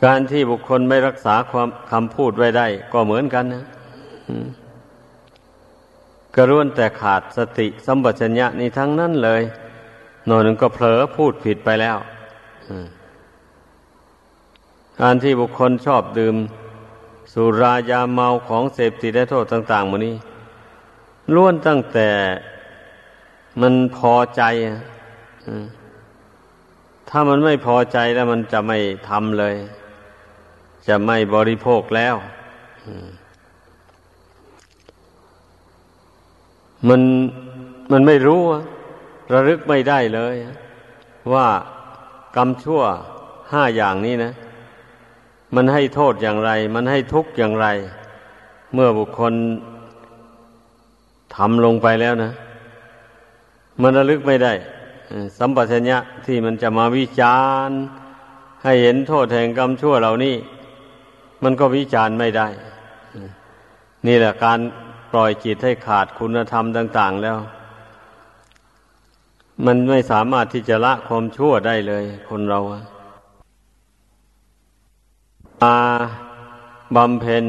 [0.03, 3.63] การที่บุคคลไม่รักษาความคำพูดไว้ได้ ก็เหมือนกันนะ
[6.35, 9.41] กระร่วนแต่ขาดสติสัมปชัญญะนี่ทั้งนั้นเลย
[10.27, 11.97] หน่อยหนึ่งก็เผลอพูดผิดไปแล้ว
[15.01, 16.35] การที่บุคคลชอบดื่ม
[17.33, 20.15] สุรายาเมาของเสพติดและโทษต่างๆหมานี้
[21.33, 22.09] ล้วนตั้งแต่
[23.61, 24.43] มันพอใจ
[27.09, 28.77] ถ้ามันไม่พอใจแล้วมันจะไม่
[29.09, 29.55] ทำเลย
[30.87, 32.15] จะไม่บริโภคแล้ว
[36.87, 37.01] มัน
[37.91, 38.41] มันไม่รู้
[39.33, 40.35] ระลึกไม่ได้เลย
[41.33, 41.47] ว่า
[42.35, 42.81] กรรมชั่ว
[43.53, 44.33] ห้าอย่างนี้นะ
[45.55, 47.67] มันให้โทษอย่างไร มันให้ทุกข์อย่างไร
[48.73, 49.33] เมื่อบุคคล
[51.35, 52.31] ทำลงไปแล้วนะ
[53.81, 54.53] มันระลึกไม่ได้
[55.37, 57.77] สัมปชัญญะที่มันจะมาวิจารณ์
[58.63, 60.35] ให้เห็นโทษแห่งกรรมชั่วเหล่านี้
[61.43, 62.47] มันก็วิจารณ์ไม่ได้
[64.07, 64.59] นี่แหละการ
[65.11, 67.37] ปล่อยจิตให้ขาดคุณธรรมต่าง ๆ แล้ว
[69.65, 72.59] มันไม่สามารถที่จะละความชั่วได้เลย คนเรา
[75.61, 75.77] มา
[76.95, 77.45] บำเพ็ญ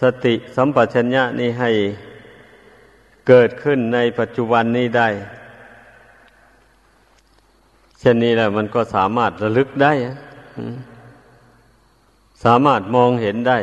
[0.00, 1.70] สติสัมปชัญญะนี้ให้
[3.28, 5.08] เกิดขึ้นในปัจจุบันนี้ได้
[7.98, 9.92] เช่นนี้แหละมันก็สามารถระลึกได้
[12.44, 13.58] สามารถมองเห็นได้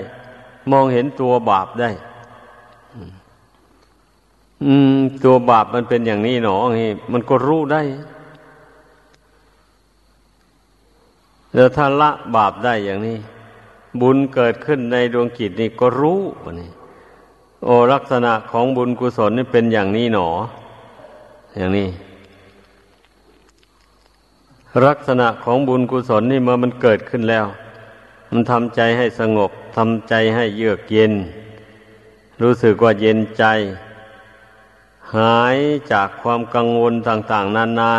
[0.72, 1.90] มองเห็นตัวบาปได้
[4.64, 7.82] อืม ตัวบาปมันเป็นอย่างนี้หนอนี่มันก็รู้ได้
[11.56, 13.18] แล้วถ้าละบาปได้อย่างนี้
[14.02, 16.70] บุญเกิดขึ้นในดวงจิตนี่ก็รู้วนี่
[17.66, 20.28] โอลักษณะของบุญกุศลนี่เป็นอย่างนี้หนอ
[21.58, 21.90] อย่างนี้
[24.86, 27.46] ลักษณะของบุญกุศลนี่เมื่อมันเกิดขึ้นแล้ว
[28.30, 31.14] มันทำใจให้สงบทำใจให้เยือกเย็น
[32.42, 33.46] รู้สึกว่าเย็นใจ
[35.16, 35.58] หาย
[35.92, 37.92] จากความกังวลต่าง ๆนานา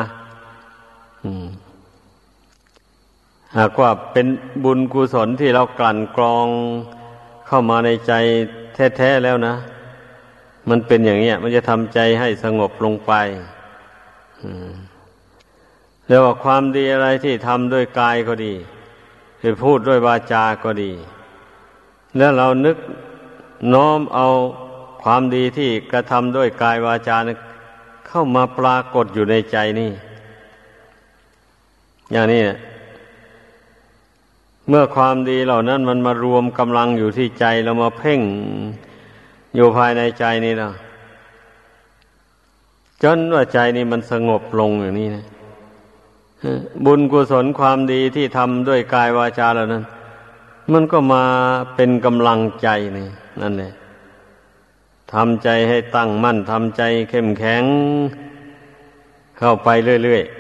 [3.57, 4.27] หากว่าเป็น
[4.65, 6.47] บุญกุศลที่เรากลั่นกรอง
[7.47, 8.13] เข้ามาในใจ
[8.75, 9.55] แท้ๆแล้วนะ
[10.69, 13.13] มันเป็นอย่างเนี้ย มันจะทำใจให้สงบลงไป
[16.07, 18.55] แล้วว่าความดีอะไรที่ทำด้วยกายก็ดี
[19.41, 20.93] หรือพูดด้วยวาจาก็ดี
[22.17, 22.77] แล้วเรานึก
[23.75, 24.27] น้อมเอา
[25.03, 27.17] ความดีที่กระทำด้วยกายวาจา
[28.09, 29.91] เข้ามาปรากฏอยู่ในใจนี่
[32.13, 32.43] อย่างนี้
[34.71, 38.21] เมื่อความดีเหล่านั้นมันมารวมกำลังอยู่ที่ใจเรามาเพ่ง
[39.55, 40.71] อยู่ภายในใจนี่นะ
[43.03, 45.25] จนว่าใจนี่มันสงบลงอย่างนี้นะ
[46.85, 49.85] บุญกุศลความดีที่ทำด้วยกายวาจาเหล่านั้น
[50.73, 51.25] มันก็มา
[51.75, 53.09] เป็นกำลังใจนี่
[53.43, 53.73] นั่นแหละ
[55.13, 57.65] ทำใจให้ตั้งมั่นทำใจเข้มแข็ง
[59.39, 59.69] เข้าไป
[60.05, 60.40] เรื่อยๆ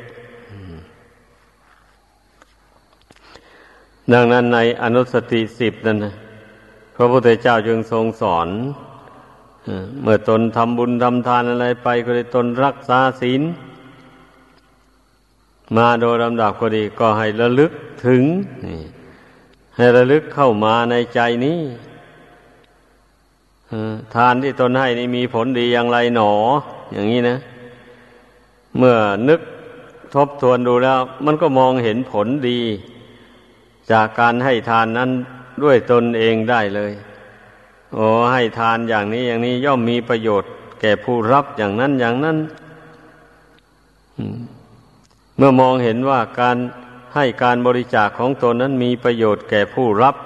[4.12, 6.14] ดังนั้นในอนุสติสิบนั่นนะ
[6.96, 8.48] พระพุทธเจ้าจึงทรงสอน
[10.02, 13.42] เมื่อตนทำบุญทำทานอะไรไปก็ได้ตนรักษาศีล
[15.76, 17.72] มาโดยลำดับก็ดีก็ให้ระลึก
[18.06, 18.22] ถึง
[19.76, 21.60] ให้ระลึกเข้ามาในใจนี้
[24.14, 26.32] ทานที่ตนให้นี่มีผลดีอย่างไรหนอ
[26.92, 27.36] อย่างนี้นะ
[28.76, 28.96] เมื่อ
[29.28, 29.40] นึก
[30.14, 32.60] ทบทวนดูแล้ว มันก็มองเห็นผลดี
[33.92, 35.10] จากการให้ทานนั้น
[35.62, 36.92] ด้วยตนเองได้เลย
[37.94, 40.50] โอ้ให้ทานอย่างนี้อย่างนี้ย่อมมีประโยชน์
[40.80, 42.38] แก่ผู้รับอย่างนั้นอย่างนั้น
[45.36, 46.56] เมื่อมองเห็นว่าการ
[47.14, 50.16] ให้การบริจาคของตนนั้นมีประโยชน์แก่ผู้รับ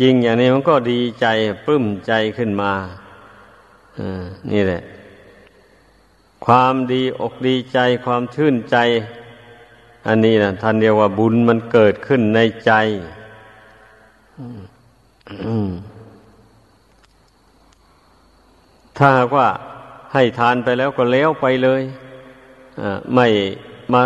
[0.00, 1.26] จริงอย่างนี้มันก็ดีใจ
[1.64, 2.72] ปลื้มใจขึ้นมา
[3.98, 4.00] อ
[4.52, 4.82] นี่แหละ
[6.46, 8.76] ความดีอกดีใจความชื่นใจ
[10.06, 12.72] อันนี้นะท่านเรียกว่าบุญมันเกิดขึ้นในใจ
[18.98, 19.48] ถ้าว่า
[20.12, 21.82] ให้ทานไปแล้วก็แล้วไปเลย
[23.14, 23.26] ไม่
[23.92, 24.02] มา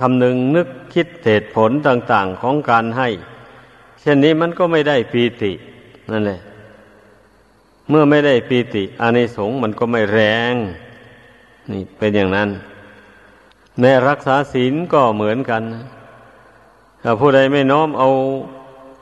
[0.00, 3.08] คำนึงนึกคิดเหตุผลต่าง ๆของการให้
[4.00, 5.52] เช่นนี้มันก็ไม่ได้ปีติ
[6.12, 6.40] นั่นแหละ
[7.88, 10.20] เมื่อไม่ได้ปีติอานิสงส์มันก็ไม่แร
[10.52, 10.54] ง
[11.70, 12.48] นี่เป็นอย่างนั้น
[13.80, 15.62] แม้รักษาศีลก็เหมือนกัน
[17.02, 18.08] ถ้าผู้ใดไม่น้อมเอา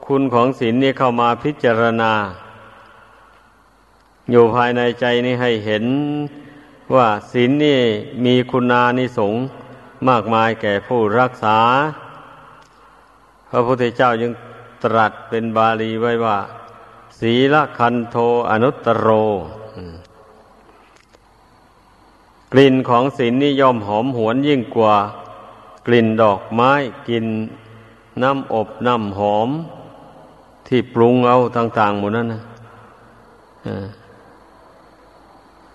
[0.06, 2.12] คุณของศีลนี้เข้ามาพิจารณา
[4.30, 5.84] อยู่ภายในใจนี้ให้เห็น
[6.94, 7.80] ว่าศีลนี่
[8.24, 9.34] มีคุณานิสง
[10.08, 11.58] มากมายแก่ผู้รักษา
[13.50, 14.32] พระพุทธเจ้ายัง
[14.84, 16.38] ตรัสเป็นบาลีไว้ว่า
[17.20, 18.16] ศีลคันโท
[18.50, 19.08] อนุตตโร
[22.59, 24.94] ลิ่นของศีลนี่ย่อมหอมหวนยิ่งกว่า
[25.86, 26.72] กลิ่นดอกไม้
[27.09, 27.26] กลิ่น
[28.22, 29.50] น้ำอบน้ำหอม
[30.66, 32.42] ที่ปรุงเอาต่างๆหมดนั้นนะ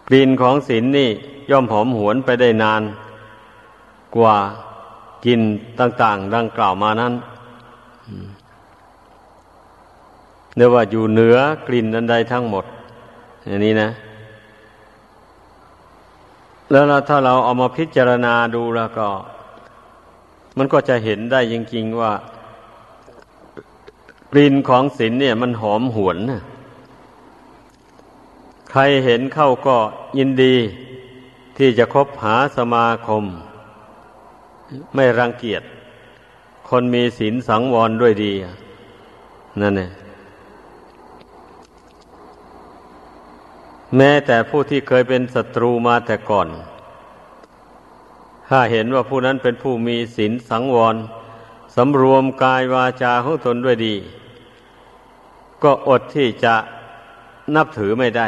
[0.08, 1.10] กลิ่นของศีลนี่
[1.52, 2.82] ย่อมหอมหวนไปได้นาน
[4.16, 4.36] กว่า
[5.26, 5.40] กิน
[5.80, 7.14] ต่าง ๆ ดังกล่าวมานั้น
[10.58, 12.66] เรียกว่าอยู่เหนือกลิ่นอันใดทั้งหมด
[13.48, 13.90] อย่างนี้นะ
[16.72, 19.08] แล้วถ้าเราเอามาพิจารณาดูแล้วก็
[20.58, 22.14] มันก็จะเห็นได้จริงๆว่า
[24.32, 26.42] กลิ่นของศีลเนี่ย มันหอมหวนนะ
[28.72, 29.78] ใครเห็นเข้าก็
[30.18, 30.56] ยินดี
[31.58, 33.24] ที่จะคบหาสมาคม
[34.96, 35.64] ไม่รังเกียจ
[36.70, 38.34] คนมีศีลสังวรด้วยดี
[39.62, 39.92] นั่นเอง
[43.98, 46.48] แม้แต่ผู้ที่เคยเป็นศัตรูมาแต่ก่อน
[48.50, 50.96] ถ้าเห็นว่าผู้นั้นเป็นผู้มีศีลสังวร
[51.76, 53.96] สำรวมกายวาจาของตนด้วยดี
[55.64, 56.56] ก็อดที่จะ
[57.56, 58.28] นับถือไม่ได้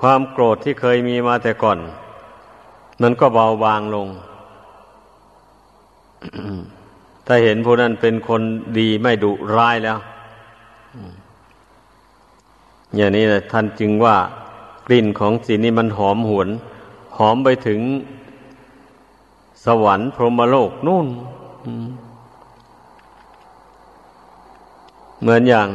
[0.00, 1.78] ความโกรธที่เคยมีมาแต่ก่อน
[3.02, 4.08] มันก็เบาบางลง
[7.26, 8.42] ถ้าเห็นผู้นั้นเป็นคน
[8.78, 9.98] ดีไม่ดุร้ายแล้ว
[12.96, 14.16] อย่างนี้นะท่านจึงว่า
[14.86, 16.48] กลิ่นของสีนี้มันหอมหวน
[17.16, 17.80] หอมไปถึง
[19.64, 21.06] สวรรค์พรหมโลกนู่น
[25.20, 25.68] เหมือนอย่าง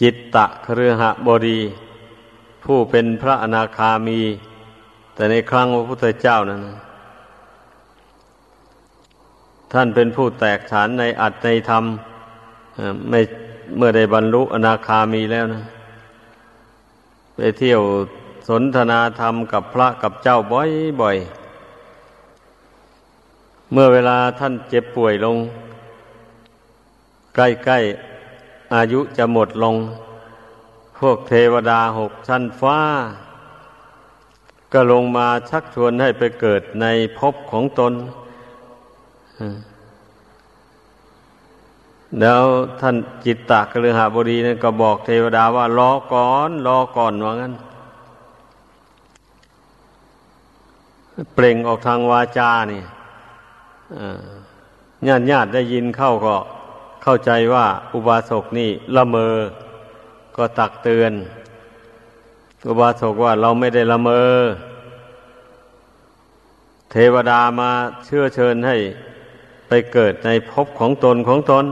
[0.00, 1.58] จิตตะเครือหะบดี
[2.64, 4.20] ผู้เป็นพระอนาคามี
[5.14, 6.62] แต่ในครั้งพระพุทธเจ้านั้น
[9.72, 11.84] ท่านเป็นผู้แตกฉานในอัตในธรรม
[13.10, 13.20] ไม่
[13.76, 15.62] เมื่อได้บรรลุอนาคามีแล้วนะ
[17.34, 17.80] ไปเที่ยว
[18.48, 25.36] สนทนาธรรมกับพระกับเจ้าบ่อยๆ เมื่อเวลาท่านเจ็บป่วยลง
[27.34, 29.76] ใกล้ๆ อายุจะหมดลง
[30.98, 32.78] พวกเทวดาหกชั้นฟ้า
[34.72, 36.86] ก็ลงมาชักชวนให้ไปเกิดใน
[37.18, 37.92] ภพของตน
[42.20, 42.42] แล้ว
[42.80, 47.54] ท่านจิตตะกฤหาบดีนั่นก็บอกเทวดาว่ารอก่อน รอก่อนว่างั้น
[51.34, 52.82] เปล่งออกทางวาจานี่
[55.06, 56.36] ญาติญาติได้ยินเข้าก็
[57.02, 59.34] เข้าใจว่าอุบาสกนี่ละเมอ
[60.36, 61.12] ก็ตักเตือน
[62.68, 64.38] อุบาสกว่าเราไม่ได้ละเมอ
[66.90, 67.70] เทวดามา
[68.04, 68.76] เชื่อเชิญให้
[69.68, 71.64] ไปเกิดในภพของตนของตน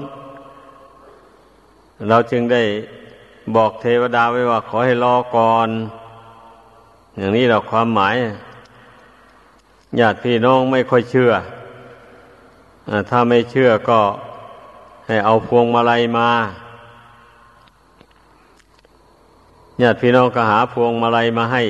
[2.08, 2.62] เราจึงได้
[3.56, 5.68] บอกเทวดาไว้ว่าขอให้รอก่อน
[7.16, 8.16] อย่างนี้เราความหมาย
[10.00, 11.32] ญาติพี่น้องไม่ค่อยเชื่อ
[12.88, 14.00] อถ้าไม่เชื่อก็
[15.06, 16.28] ให้เอาพวงมาลัยมา
[19.82, 21.62] ญาติพี่น้องก็หาพวงมาลัยมาให้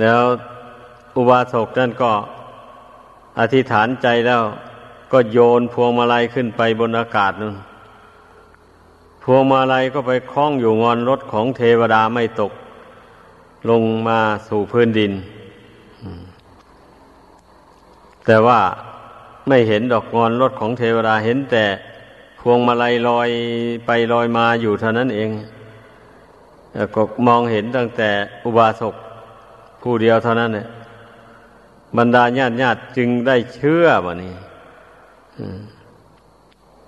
[0.00, 0.22] แล้ว
[1.16, 2.12] อุบาสกนั่นก็
[3.38, 4.42] อธิษฐานใจแล้ว
[5.12, 7.54] ก็โยนพวงมาลัยขึ้นไปบนอากาศนั่น
[9.28, 12.52] พวงมาลัยก็ไปคล้องอยู่งอนรถของเทวดาไม่ตก
[13.70, 14.18] ลงมา
[14.48, 15.12] สู่พื้นดิน
[18.26, 18.60] แต่ว่า
[19.48, 21.64] ไม่เห็นดอกงอนรถของเทวดาเห็นแต่
[22.40, 23.28] พวงมาลัยลอย
[23.86, 25.30] ไปลอยมาอยู่เท่านั้นเอง
[26.94, 28.10] ก็มองเห็นตั้งแต่
[28.44, 28.94] อุบาสก
[29.82, 30.66] ผู้เดียวเท่านั้นเนี่ย
[31.96, 34.34] บรรดาญาติญาติจึงได้เชื่อวะนี่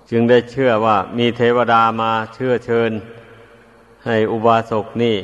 [0.09, 2.91] จึงได้เชื่อว่ามีเทวดามาเชื่อเชิญ
[4.05, 5.15] ให้อุบาสกนี่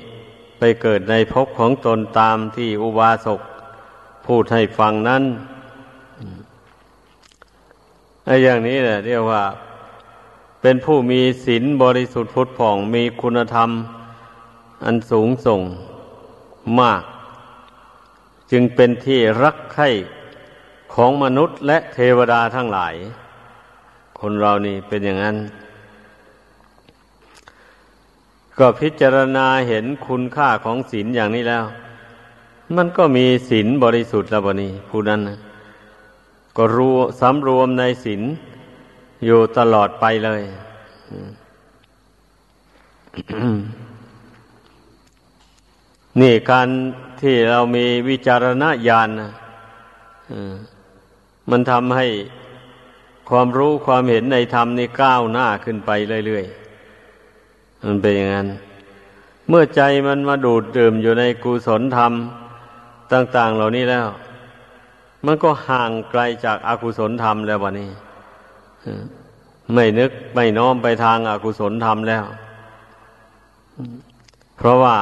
[0.58, 3.42] ไปเกิดในภพของตนตามที่อุบาสก
[4.26, 5.24] พูดให้ฟังนั้น
[8.26, 9.44] ไอ้อย่างนี้แหละเรียกว่า
[10.62, 13.70] เป็นผู้มีศีลบริสุทธิ์พุทธผ่องมีคุณธรรม
[14.84, 15.62] อันสูงส่ง
[16.80, 17.04] มาก
[18.52, 19.90] จึงเป็นที่รักใคร่
[20.94, 22.96] ของมนุษย์และเทวดาทั้งหลาย
[24.20, 25.38] คนเรานี่เป็นอย่างนั้น
[28.60, 31.64] ก็พิจารณาเห็นคุณค่าของศีลอย่างนี้แล้ว
[32.78, 35.38] มันก็มีศีลบริสุทธิ์แล้วบนี้ผู้นั้นนะ
[36.58, 38.22] ก็รู้สำรวมในศีล
[39.26, 40.42] อยู่ตลอดไปเลย
[46.22, 46.68] นี่การ
[47.22, 49.32] ที่เรามีวิจารณญาณนะ
[51.50, 52.06] มันทำให้
[53.30, 55.92] ความรู้ความเห็นในธรรมนี่ก้าวหน้าขึ้นไป
[56.26, 58.48] เรื่อยๆ มันเป็นอย่างนั้น
[59.50, 62.14] เมื่อใจมันมาดูดดื่มอยู่ในกุศลธรรม
[63.14, 64.08] ต่าง ๆ เหล่านี้แล้ว
[65.26, 67.92] มันก็ห่างไกลจากอากุศลธรรมแล้ววันนี้
[69.74, 72.24] ไม่นึกไม่น้อมไปทางอากุศลธรรมแล้ว
[74.58, 74.96] เพราะว่า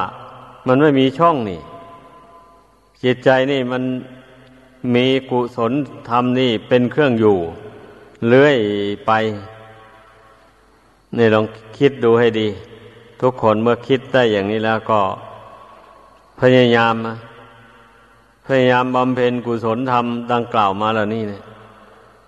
[0.68, 1.62] มันไม่มีช่องนี่
[3.04, 3.84] จิตใจนี่มัน
[4.96, 5.72] มีกุศล
[6.10, 7.38] ธรรมนี่เป็นเครื่องอยู่
[8.30, 8.58] เลื่อย
[9.08, 9.12] ไป
[11.18, 11.46] นี่ลอง
[11.78, 12.48] คิดดูให้ดี
[13.22, 15.00] ทุกคนเมื่อคิดได้อย่างนี้แล้วก็
[16.40, 16.94] พยายาม
[18.48, 21.42] พยายามบำเพ็ญกุศลธรรมดังกล่าวมาแล้วนี่เนี่ย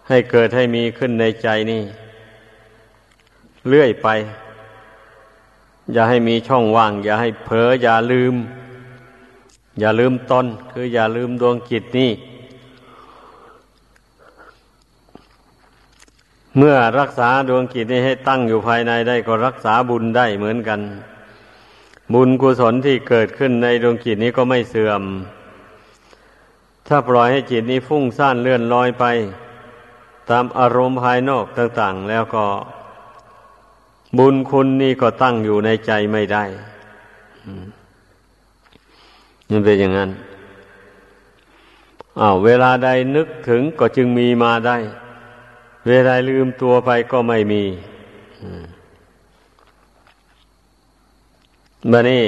[0.08, 1.82] ให้เกิดให้มีขึ้นในใจนี่
[3.68, 4.08] เลื่อยไป
[5.94, 8.36] อย่าให้มีช่องว่าง อย่าให้เผลออย่าลืม
[9.80, 12.12] อย่าลืมตนคืออย่าลืมดวงจิตนี่
[16.58, 20.80] เมื่อรักษาดวงจิตนี้ให้ตั้งอยู่ภายในได้ก็รักษาบุญได้เหมือนกัน
[22.14, 25.04] บุญกุศลที่เกิดขึ้นในดวงจิตนี้ก็ไม่เสื่อม
[26.88, 29.06] ถ้าปล่อยให้จิตนี้ฟุ้งซ่านเลื่อนลอยไป
[30.30, 32.46] ตามอารมณ์ภายนอกต่างๆ แล้วก็
[34.18, 36.44] บุญคุณนี่ก็ตั้งอยู่ในใจไม่ได้
[39.50, 40.10] มันเป็นอย่างนั้น
[42.22, 44.78] อ้าวเวลาใดนึกถึงก็จึงมีมาได้
[45.88, 47.64] เวลาลืมตัวไปก็ไม่มี
[51.92, 52.26] มานี่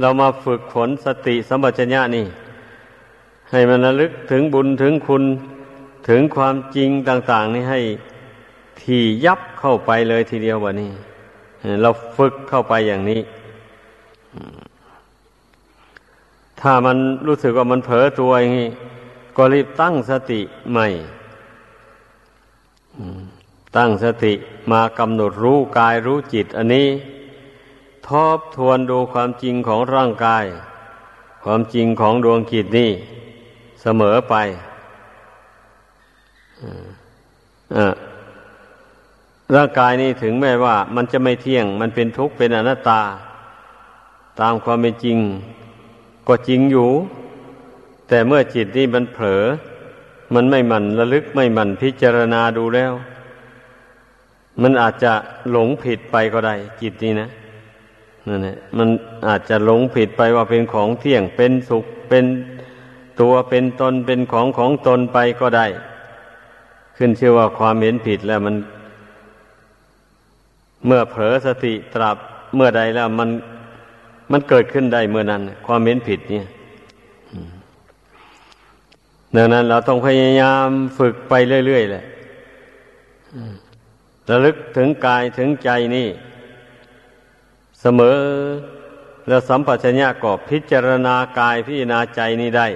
[0.00, 2.26] เรามาฝึกฝนสติสัมปชัญญะนี่
[3.50, 5.24] ให้มันระลึกถึงบุญถึงคุณ
[6.08, 7.80] ถึงความจริงต่าง ๆ นี่ให้
[8.82, 10.90] ที่ยับเข้าไปเลยทีเดียววันนี้
[11.82, 13.20] เราฝึกเข้าไปอย่างนี้
[16.60, 16.96] ถ้ามัน
[17.26, 18.68] รู้สึกว่ามันเผลอตัวอย่างนี้
[19.36, 20.40] ก็รีบตั้งสติ
[20.72, 20.86] ใหม่
[23.76, 24.32] ตั้งสติ
[24.70, 26.88] มากำหนดรู้กายรู้จิต อันนี้
[28.08, 30.44] ทบทวนดูความจริงของร่างกาย
[31.44, 32.90] ความจริงของดวงจิตนี่
[33.82, 34.34] เสมอไป
[39.54, 43.02] ร่างกายนี่ถึงแม้ว่า มันจะไม่เที่ยง มันเป็นทุกข์เป็นอนัตตา
[44.40, 45.18] ตามความเป็นจริง
[46.28, 46.90] ก็จริงอยู่
[48.08, 49.44] แต่เมื่อจิตนี่มันเผลอ
[50.34, 52.92] มันไม่มันระลึกไม่มันพิจารณาดูแล้ว
[54.62, 55.12] มันอาจจะ
[55.50, 57.28] หลงผิดไปก็ได้ จิตนี้นะ
[58.26, 58.88] นั่นแหละมัน
[59.28, 62.24] อาจจะหลงผิดไปว่าเป็นของเที่ยงเป็นสุขเป็น
[63.20, 65.66] ตัวเป็นตนเป็นของของตนไปก็ได้
[66.96, 68.56] ขึ้นชื่อว่าความเห็นผิดแล้วมัน
[70.86, 72.16] เมื่อเผลอสติตรับ
[72.54, 73.30] เมื่อใดแล้วมัน
[74.32, 76.46] มันเกิดขึ้นได้เมื่อนั้น ความเห็นผิดเนี่ย
[79.36, 80.68] ดังนั้นเราต้องพยายาม
[80.98, 81.32] ฝึกไป
[81.66, 82.04] เรื่อยๆแหละ
[84.28, 86.08] ระลึกถึงกายถึงใจนี่
[87.80, 88.18] เสมอ
[89.28, 92.66] แล้วสัมปชัญญะก็พิจารณากายพิจารณาใจนี้ได้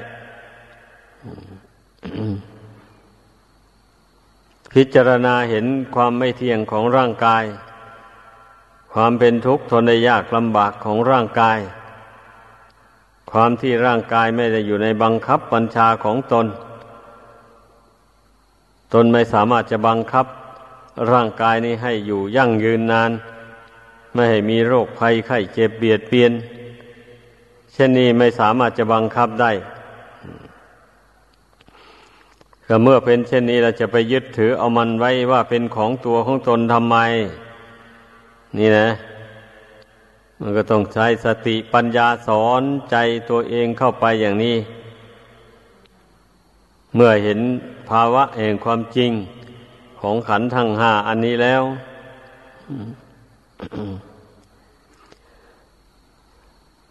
[4.72, 7.44] พิจารณาเห็นความไม่เที่ยงของร่างกาย
[8.92, 11.58] ความเป็นทุกข์ทนได้ยากลำบากของร่างกาย
[13.30, 16.46] ความที่ร่างกายไม่ได้อยู่ในบังคับบัญชาของตน
[18.92, 20.26] ตนไม่สามารถจะบังคับ
[21.12, 23.10] ร่างกายนี้ให้อยู่ยั่งยืนนาน
[24.14, 26.32] ไม่ให้มีโรคภัยไข้เจ็บเบียดเบียน
[27.72, 29.52] เช่นนี้ไม่สามารถจะบังคับได้
[32.68, 36.96] ก็เมื่อเป็นเช่นนี้เราจะไปยึดถือเอามันไว้ว่าเป็นของตัวของตนทำไม
[38.58, 38.88] นี่นะ
[40.40, 42.96] มันก็ต้องใช้สติปัญญาสอนใจ
[43.30, 44.56] ตัวเองเข้าไปอย่างนี้
[46.94, 47.40] เมื่อเห็น
[47.90, 49.10] ภาวะแห่งความจริง
[50.00, 51.62] ของขันธ์ทั้งห้าอันนี้แล้ว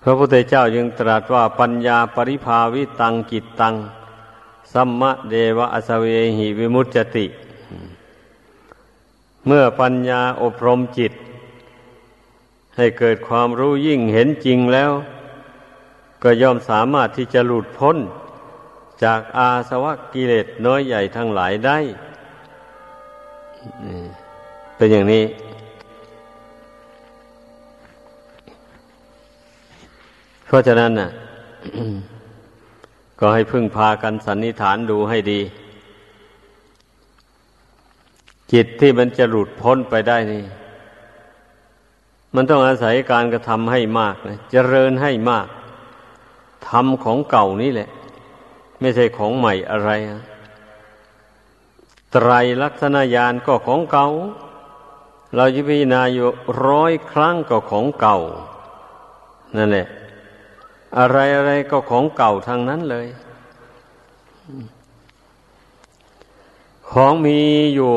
[0.02, 3.76] พระพุทธเจ้ายังตรัสว่าปัญญาปริภาวิตังกิตตัง
[4.74, 6.06] สัมมะเดวะอสเว
[6.38, 7.26] หิวิมุตติ
[9.48, 11.14] เมื่อปัญญาอบรมจิต
[12.78, 14.92] ให้เกิดความรู้ยิ่งเห็นจริงแล้ว
[16.24, 17.98] ก็ย่อมสามารถที่จะหลุดพ้น
[19.04, 21.78] จากอาสวะกิเลสน้อยใหญ่ทั้งหลายได้
[24.76, 25.24] เป็นอย่างนี้
[30.46, 31.10] เพราะฉะนั้นน่ะ
[33.20, 35.40] ก็ให้พึ่งพากันสันนิษฐานดูให้ดี
[38.54, 40.44] จิตที่มันจะหลุดพ้นไปได้นี่
[42.36, 45.48] มันต้องอาศัยการกระทำให้มากนะเจริญให้มาก
[46.68, 47.90] ทำของเก่านี่แหละ
[48.80, 50.24] ไม่ใช่ของใหม่อะไรนะ
[52.12, 52.30] ไตร
[52.64, 54.08] ลักษณญาณก็ของเก่า
[55.36, 56.28] เราจะพิจารณาอยู่
[56.68, 58.18] ร้อยครั้งก็ของเก่า
[59.58, 59.88] นั่นแหละ
[61.00, 63.08] อะไรอะไรก็ของเก่าทางนั้นเลย
[66.92, 67.38] ของมี
[67.76, 67.92] อยู่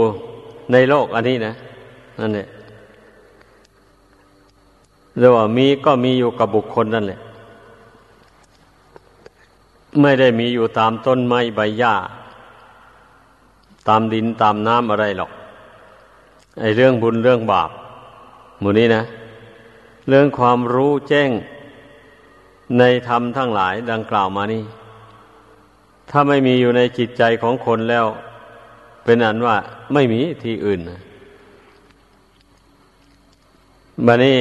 [0.73, 1.53] ในโลกอันนี้นะ
[2.21, 2.49] นั่นแหละ
[5.19, 7.21] เรียกว่ามีก็มีอยู่กับบุคคลนั่นแหละ
[10.01, 11.95] ไม่ได้มีอยู่ตามต้นไม้ใบหญ้า
[13.89, 15.31] ตามดินตามน้ำอะไรหรอก
[16.61, 17.71] ไอเรื่องบุญเรื่องบาป
[18.61, 19.03] หมู่นี้นะ
[20.09, 21.31] เรื่องความรู้แจ้ง
[22.79, 24.63] ในธรรมทั้งหลายดังกล่าวมานี่
[26.11, 28.07] ถ้าไม่มีอยู่ในจิตใจของคนแล้ว
[29.05, 29.57] เป็นอันว่า
[29.93, 31.01] ไม่มีที่อื่นนะ
[34.07, 34.39] บันนี้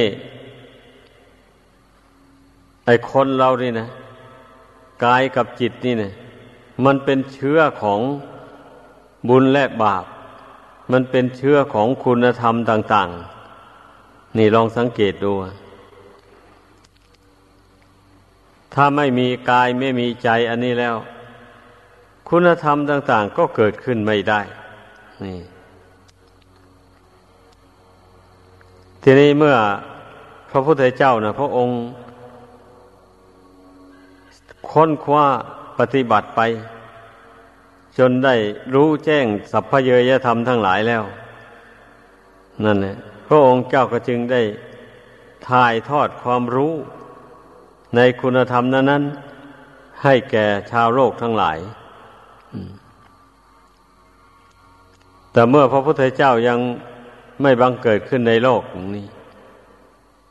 [2.88, 3.88] ไอคนเรานี่นะ
[5.04, 6.12] กายกับจิตนี่เนะ
[6.84, 8.00] มันเป็นเชื้อของ
[9.28, 10.04] บุญและบาป
[10.92, 13.08] มันเป็นเชื้อของคุณธรรมต่าง
[13.74, 15.32] ๆ นี่ลองสังเกตดู
[18.74, 20.96] ถ้าไม่มีกายไม่มีใจอันนี้แล้ว
[22.28, 24.40] คุณธรรมต่าง ๆ ก็เกิดขึ้นไม่ได้
[25.24, 25.38] นี่
[29.02, 29.56] ทีนี้เมื่อ
[30.50, 31.76] พระพุทธเจ้านะพระองค์
[34.72, 35.24] ค้นคว้า
[35.78, 36.40] ปฏิบัติไป
[37.98, 38.34] จนได้
[38.74, 41.02] รู้แจ้งสัพเพเยยธรรมทั้งหลายแล้ว
[42.64, 42.96] นั่นแหละ
[43.26, 44.42] พระองค์เจ้าก็จึงได้
[45.48, 46.72] ถ่ายทอดความรู้
[47.96, 51.58] ในคุณธรรมนั้นๆให้แก่ชาวโลกทั้งหลาย
[55.32, 56.58] แต่เมื่อพระพุทธเจ้ายัง
[57.42, 58.62] ไม่บังเกิดขึ้นในโลก
[58.96, 59.06] นี้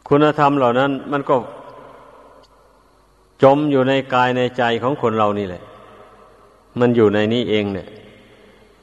[0.09, 1.35] คุณธรรมเหล่านั้นมันก็
[3.43, 5.63] จมอยู่ในกายในใจของคนเรานี่แหละ
[6.79, 7.88] มันอยู่ในนี้เองเนี่ย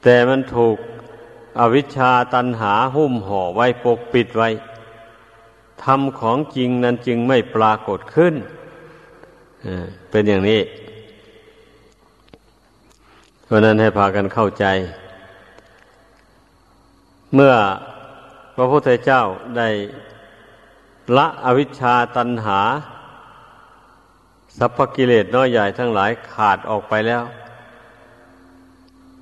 [0.02, 0.76] แต่มันถูก
[1.61, 4.48] อวิชชาตันหาหุ้มห่อไว้ปกปิดไว้
[5.84, 8.34] ทำของจริงนั้นจึงไม่ปรากฏขึ้น
[10.11, 10.61] เป็นอย่างนี้
[13.44, 14.64] เพราะนั้นให้พากันเข้าใจ
[17.34, 17.55] เมื่อ
[18.57, 19.22] พระพุทธเจ้า
[19.57, 19.68] ได้
[21.16, 22.61] ละอวิชชาตันหา
[24.59, 27.22] สัพพกิเลสน้อยใหญ่ทั้งหลายขาดออกไปแล้ว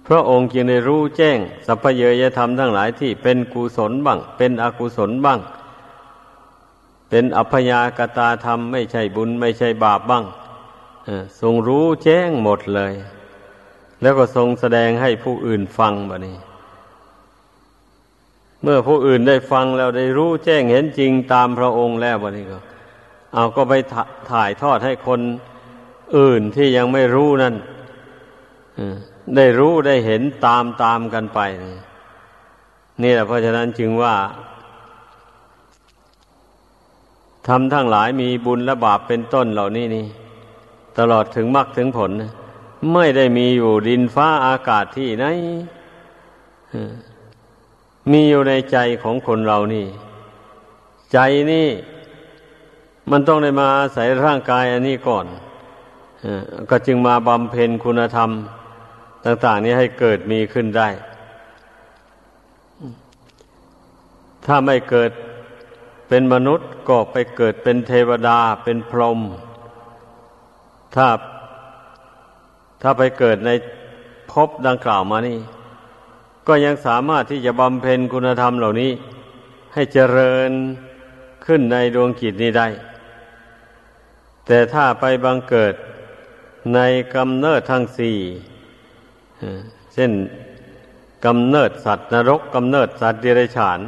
[0.07, 5.41] พระองค์จึงได้รู้แจ้ง สัพเพเยยธรรมทั้งหลายที่เป็นกุศลบ้าง เป็นอกุศลบ้าง
[7.09, 10.25] เป็นอัพยากตาธรรมไม่ใช่บุญไม่ใช่บาปบ้าง
[11.41, 12.93] ทรงรู้แจ้งหมดเลย
[14.03, 16.37] แล้วก็ทรงแสดงให้ผู้อื่นฟังบะนี้
[18.63, 22.59] เมื่อผู้อื่นได้ฟังแล้วได้รู้แจ้งเห็นจริงตามพระองค์แล้วบะนี้ก็
[23.35, 23.75] เอาก็ไป
[24.31, 25.21] ถ่ายทอดให้คน
[26.17, 27.55] อื่นที่ยังไม่รู้นั่น
[29.37, 31.41] ได้รู้ได้เห็นตามตามกันไป
[33.03, 34.15] นี่แหละเพราะฉะนั้นจึงว่า
[37.47, 40.07] ทำทั้งหลายมีบุญและบาปเป็นต้นเหล่านี้นี่
[40.99, 42.11] ตลอดถึงมรรคถึงผล
[42.93, 45.27] ไม่ได้มีอยู่ดินฟ้าอากาศที่ไหน
[48.11, 49.87] มีอยู่ในใจของคนเรานี่
[51.13, 51.19] ใจ
[51.53, 51.69] นี่
[53.11, 55.27] มันต้องได้มาอาศัยร่างกายอันนี้ก่อน
[56.71, 58.31] ก็จึงมาบำเพ็ญคุณธรรม
[59.25, 60.89] ต่าง ๆ นี้ให้เกิดมีขึ้นได้
[64.47, 65.11] ถ้าไม่เกิด
[66.09, 69.21] เป็นมนุษย์ก็ไปเกิดเป็นเทวดาเป็นพรหม
[70.95, 71.09] ถ้า
[72.83, 73.51] ถ้าไปเกิดใน
[74.33, 75.39] ภพดังกล่าวมานี่
[76.49, 78.91] ก็ยังสามารถที่จะบำเพ็ญคุณธรรมเหล่านี้
[79.75, 80.51] ให้เจริญ
[81.47, 82.69] ขึ้นในดวงกิจนี้ได้
[84.47, 85.75] แต่ถ้าไปบังเกิด
[86.75, 86.81] ใน
[87.15, 88.19] กำเนิดทั้งสี่
[89.95, 90.13] เช่น
[91.27, 93.81] กำเนิดสัตว์นรกกำเนิดสัตว์เดรัจฉาน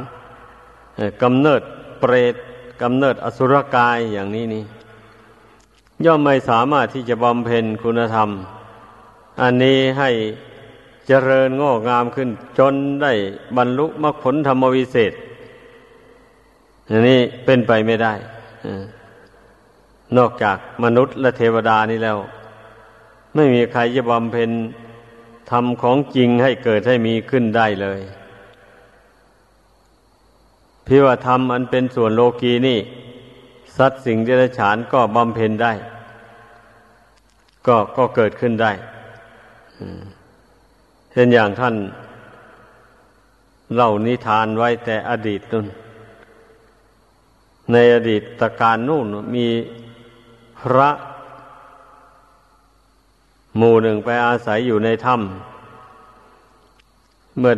[1.23, 1.61] กำเนิด
[1.99, 2.35] เปรต
[2.81, 4.63] กำเนิดอสุรกายอย่างนี้นี่
[6.05, 8.29] ย่อมไม่สามารถที่จะบำเพ็ญคุณธรรม
[9.41, 10.09] อันนี้ให้
[11.07, 13.13] เจริญงอกงามขึ้นจนได้
[13.57, 15.13] บรรลุมรรคผลธรรมวิเศษ
[16.89, 18.13] อันนี้เป็นไปไม่ได้
[20.17, 22.17] นอกจากมนุษย์และเทวดานี่แล้ว
[23.35, 24.49] ไม่มีใครจะบำเพ็ญ
[25.51, 28.01] ทำของจริงให้เกิดให้มีขึ้นได้เลย
[30.87, 32.79] พิวธรรมอันเป็นส่วนโลกีนี่
[33.77, 35.73] สัตว์สิ่งเดรัจฉานก็บำเพ็ญได้
[37.67, 38.71] ก็ก็เกิดขึ้นได้
[41.11, 41.75] เช่นอย่างท่าน
[43.75, 45.65] เล่านิทานไว้แต่อดีตนู่น
[47.71, 49.47] ในอดีตตการนู่นมี
[50.65, 50.89] พระ
[53.57, 57.53] หมู่หนึ่งไปอาศัยอยู่ในถ้ำเมื่อ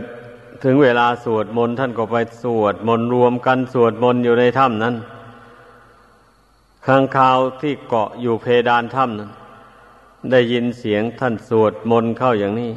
[0.64, 4.96] ถึงเวลาสวดมนต์ท่านก็ไปสวดมนต์รวมกันสวดมนต์อยู่ในถ้ำนั้น
[6.86, 9.32] ข้างคาวที่เกาะอยู่เพดานถ้ำนั้น
[10.32, 12.72] ได้ยินเสียงท่านสวดมนต์เข้าอย่างนี้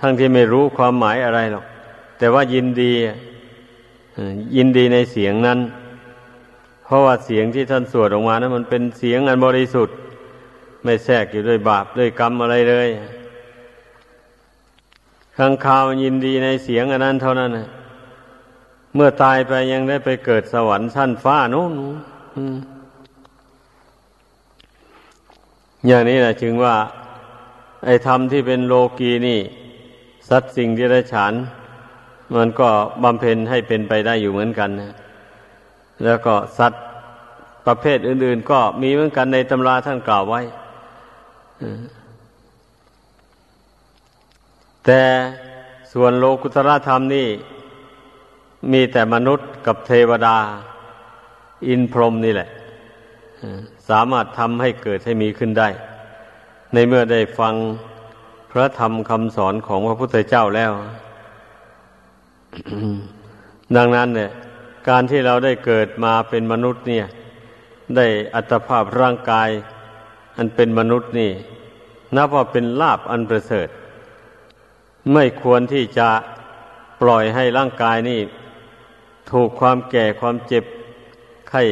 [0.00, 1.64] ทั้งที่ไม่รู้ความหมายอะไรหรอก
[2.18, 2.92] แต่ว่ายินดี
[4.56, 5.58] ยินดีในเสียงนั้น
[6.90, 9.96] เพราะว่าเสียงที่ท่านสวดออกมานะั้นมันเป็นเสียงอันบริสุทธิ์
[10.84, 12.88] ไม่แทรกอยู่ด้วยบาปด้วยกรรมอะไรเลย
[15.38, 17.68] ข้างข่าวยินดีในเสียงอันนั้นเท่านั้นนะ
[18.94, 21.72] เมื่อตายไปยังได้ไปเกิดสวรรค์ชั้นฟ้านู้น
[25.86, 26.76] อย่างนี้แหละจึงว่า
[27.84, 29.40] ไอ้ธรรมที่เป็นโลกีนี่
[30.28, 31.32] สัตว์สิ่งที่ได้ฉาน
[32.36, 32.68] มันก็
[33.02, 34.94] บำเพ็ญให้เป็นไปได้อยู่เหมือนกันนะ
[36.04, 36.82] แล้วก็สัตว์
[37.66, 40.40] ประเภทอื่น ๆ ก็มีเหมือนกันในตำราท่านกล่าวไว้
[44.84, 45.02] แต่
[45.92, 47.28] ส่วนโลกุตระธรรมนี่
[48.72, 50.36] มีแต่มนุษย์กับเทวดา
[51.66, 52.48] อินพรหมนี่แหละ
[53.88, 55.68] สามารถทำให้เกิดให้มีขึ้นได้
[56.72, 57.54] ในเมื่อได้ฟัง
[58.50, 60.72] พระธรรมคำสอนของพระพุทธเจ้าแล้ว
[63.76, 64.30] ดังนั้นเนี่ย
[64.88, 67.06] การที่เราได้เกิดมาเป็นมนุษย์เนี่ย
[67.96, 69.50] ได้อัตภาพร่างกาย
[70.36, 71.30] อันเป็นมนุษย์นี่
[72.16, 73.68] นับว่าเป็นลาบอันประเสริฐ
[75.12, 76.08] ไม่ควรที่จะ
[77.00, 78.20] ปล่อยให้ร่างกายนี่
[79.30, 80.64] ถูกความแก่ความเจ็บ
[81.48, 81.62] ไข้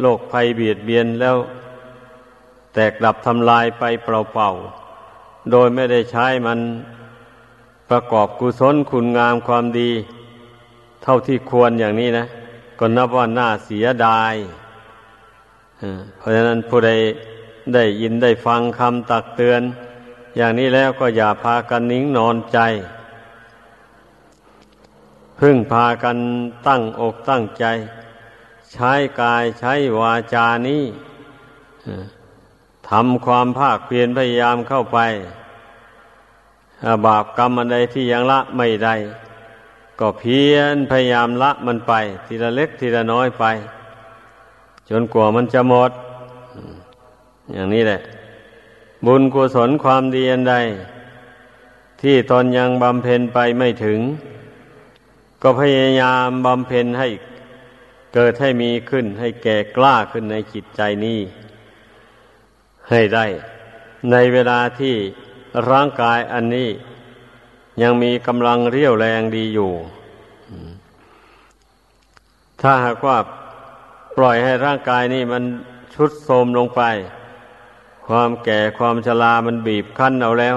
[0.00, 1.36] โรคภัยเบียดเบียนแล้ว
[2.74, 6.58] แตกดับทำลายไปเปล่าๆ โดยไม่ได้ใช้มัน
[7.90, 9.90] ประกอบกุศลคุณงามความดี
[11.02, 12.26] เท่าที่ควรอย่างนี้นะ
[12.78, 14.34] ก็นับว่าน่าเสียดาย
[16.18, 16.90] เพราะฉะนั้นผู้ใด
[17.74, 19.62] ได้ยินได้ฟังคำตักเตือน
[20.36, 22.58] อย่างนี้แล้วก็อย่าพากันนิ่งนอนใจ
[25.38, 26.16] พึ่งพากัน
[26.66, 27.64] ตั้งอกตั้งใจ
[28.72, 30.84] ใช้กายใช้วาจานี้
[32.88, 34.98] ทำความภาคเพียรพยายามเข้าไป
[37.06, 38.94] บาปกรรมอันใดที่ยังละไม่ได้
[40.00, 41.92] ก็เพียรพยายามละมันไป
[42.26, 43.44] ทีละเล็กทีละน้อยไป
[44.90, 45.90] จนกว่ามันจะหมด
[47.52, 48.00] อย่างนี้แหละ
[49.06, 50.56] บุญกุศลความดีอันใด
[52.02, 54.00] ที่ตนยังบำเพ็ญไปไม่ถึง
[55.42, 57.08] ก็พยายามบำเพ็ญให้
[58.14, 61.20] เกิดให้มีขึ้นให้แก่กล้าขึ้นในจิตใจนี้
[62.90, 63.26] ให้ได้
[64.10, 64.94] ในเวลาที่
[65.70, 66.68] ร่างกายอันนี้
[67.82, 69.72] ยังมีกำลังเรี่ยวแรงดีอยู่
[72.60, 73.18] ถ้าหากว่า
[74.16, 75.42] ปล่อยให้ร่างกายนี่มัน
[75.94, 76.82] ชุดโทมลงไป
[78.06, 80.56] ความแก่ความชรามันบีบคั้นเอาแล้ว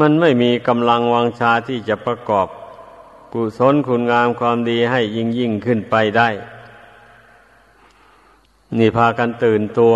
[0.00, 2.48] มันไม่มีกำลังวังชาที่จะประกอบ
[3.32, 6.28] กุศลคุณงามความดีให้ยิ่งยิ่งขึ้นไปได้
[8.78, 9.94] นี่พากันตื่นตัว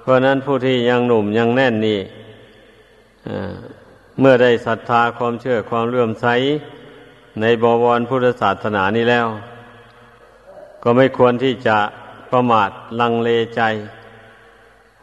[0.00, 2.00] เพราะนั้นผู้ที่ยังหนุ่มยังแน่นนี่
[4.20, 6.26] เมื่อได้ศรัทธาความเชื่อความเลื่อมใส
[7.40, 9.26] ในบวรพุทธศาสนานี้แล้ว
[10.82, 11.78] ก็ไม่ควรที่จะ
[12.30, 13.62] ประมาทลังเลใจ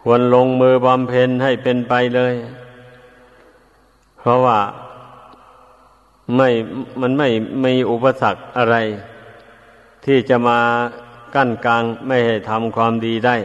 [0.01, 2.33] ควรลงมือบำเพ็ญให้เป็นไปเลย
[4.19, 4.59] เพราะว่า
[6.35, 6.49] ไม่
[7.01, 7.29] มันไม่
[7.65, 8.75] มีอุปสรรคอะไร
[10.05, 10.59] ที่จะมา
[11.35, 13.37] กั้นกลางไม่ให้ทำความดีได้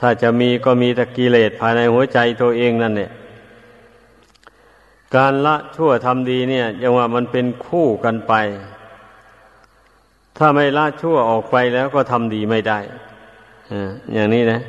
[0.00, 3.10] ถ้าจะมีก็มีต่กิเลสภายในหัวใจตัวเองนั่นเนี่ย
[5.16, 8.34] การละชั่วทำดีเนี่ยยังว่ามันเป็นคู่กันไป
[10.38, 12.78] ถ้าไม่ละชั่วออกไปแล้วก็ทำดีไม่ได้
[14.14, 14.60] อย่างนี้นะ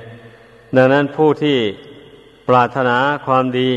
[0.75, 1.57] ดังนั้นผู้ที่
[2.47, 3.71] ปรารถนาความดี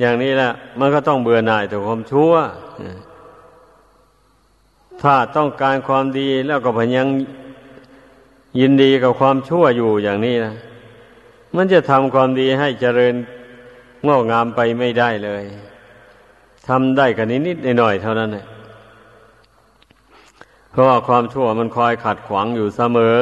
[0.00, 0.50] อย่างนี้แหละ
[0.80, 2.32] มันก็ต้องเบื่อหน่ายต่อความชั่ว
[5.02, 7.06] ถ้าต้องการความดีแล้วก็พยัง
[8.60, 10.54] ยินดีกับความชั่วอยู่อย่างนี้นะ
[11.56, 13.14] มันจะทำความดีให้เจริญ
[14.06, 15.44] งอกงามไปไม่ได้เลย
[16.68, 18.44] ทำได้กันนิดๆหน่อยๆเท่านั้นเลย
[20.70, 23.20] เพราะว่าความชั่วมันคอยขัดขวางอยู่เสมอ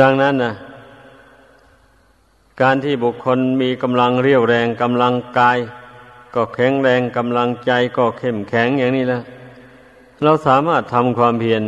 [0.00, 0.52] ดังนั้นนะ
[2.62, 5.58] การที่บุคคลมีกำลังเรียวแรงกำลังกาย
[6.34, 9.22] ก็แข็งแรงกำลังใจก็เข้มแข็งอย่างนี้แล้ว
[10.22, 11.62] เราสามารถทำความเพียร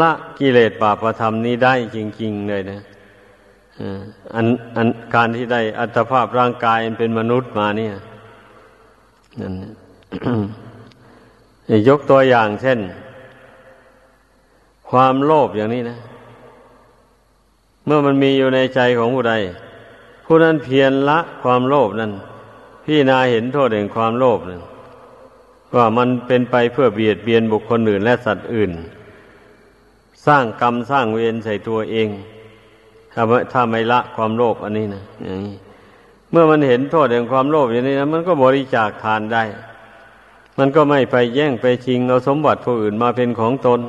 [0.00, 2.80] ละกิเลสบาปธรรมนี้ได้จริง ๆ เลยนะ
[4.34, 7.94] อันอันการที่ได้อัตภาพร่างกายเป็นมนุษย์มาเนี่ย
[9.40, 9.54] นั่น
[11.88, 12.78] ยกตัวอย่างเช่น
[14.90, 15.98] ความโลภอย่างนี้นะ
[17.86, 19.34] เมื่อมันมีอยู่ในใจของผู้ใด
[20.24, 22.12] ผู้นั้นเพียรละความโลภนั้น
[22.84, 24.60] พี่นาเห็นโทษแห่งความโลภนั้น
[25.76, 28.72] ว่ามันเป็นไปเพื่อเบียดเบียนบุคคลอื่นและสัตว์อื่น
[30.26, 32.08] สร้างกรรมสร้างเวรใส่ตัวเอง
[33.14, 35.56] ถ้าถ้าไม่ละความโลภอันนี้นะอย่างนี้
[36.30, 39.44] เมื่อมันเห็นโทษแห่งความโลภอย่างนี้นะมันก็บริจาคทานได้
[40.58, 43.80] มันก็ไม่ไปแย่งไปชิงเอาสมบัติผู้อื่นมาเป็นของตน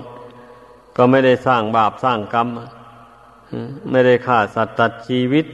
[0.98, 2.48] ก็ไม่ได้สร้างบาปสร้างกรรม
[3.92, 5.46] ไม่ได้ฆ่าสัตว์ตัดชีวิต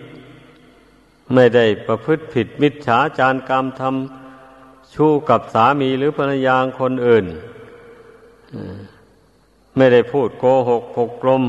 [1.34, 7.26] ไม่ได้ประพฤติผิดมิจฉาจารกรรมทำชู้กับสามีหรือภรรยาคนอื่น
[9.76, 11.44] ไม่ได้พูดโกหกปกกลม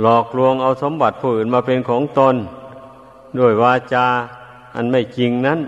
[0.00, 2.34] หลอกลวงเอาสมบัติผู้อื่นมาเป็นของตน
[3.38, 4.06] ด้วยวาจา
[4.74, 5.60] อันไม่จริงนั้น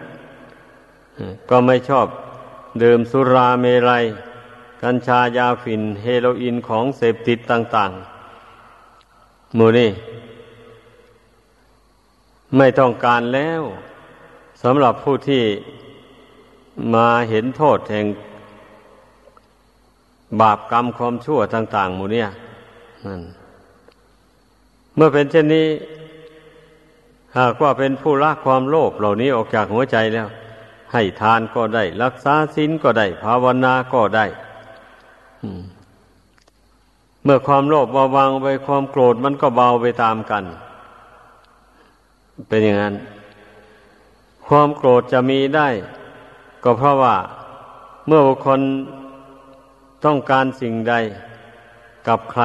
[1.51, 2.07] ก็ไม่ชอบ
[2.83, 4.05] ดื่มสุราเมรัย
[4.83, 9.91] กัญชายาฝิ่นเฮโรอีนของเสพติดต่างๆมูนี่
[12.57, 13.63] ไม่ต้องการแล้ว
[14.63, 15.45] สำหรับผู้ที่
[16.95, 18.07] มาเห็นโทษแห่ง
[20.41, 22.29] บาปกรรมความชั่วต่าง ๆ หมูเนี่ย
[23.07, 23.23] นั่น
[24.97, 25.69] เมื่อเป็นเช่นนี้
[27.39, 30.29] หากว่าเป็นผู้ละความโลภเหล่านี้ออกจากหัวใจแล้ว
[30.93, 34.27] ให้ทานก็ได้ รักษาศีลก็ได้ ภาวนาก็ได้
[37.25, 40.45] เมื่อความโลภเบาบางไปความโกรธมันก็เบาไปตามกัน
[42.49, 42.95] เป็นอย่างนั้น
[44.47, 45.69] ความโกรธจะมีได้
[46.65, 47.17] ก็เพราะว่า
[48.07, 48.61] เมื่อบุคคล
[50.05, 50.95] ต้องการสิ่งใด
[52.09, 52.43] กับใคร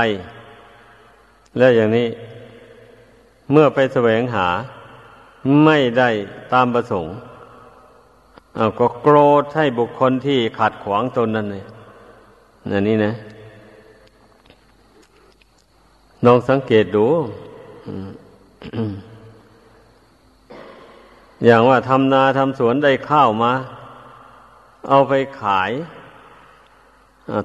[1.58, 2.08] และอย่างนี้
[3.52, 4.48] เมื่อไปแสวงหา
[5.66, 6.10] ไม่ได้
[6.54, 7.14] ตามประสงค์
[8.80, 11.64] ก็โกรธให้บุคคลที่ขัดขวางตนนั่นเลย
[12.72, 13.14] นั่นนี่นะ
[16.26, 17.08] ลองสังเกตดู
[21.46, 23.54] อย่างว่าทำนาทำสวนได้ข้าวมา
[24.90, 25.72] เอาไปขาย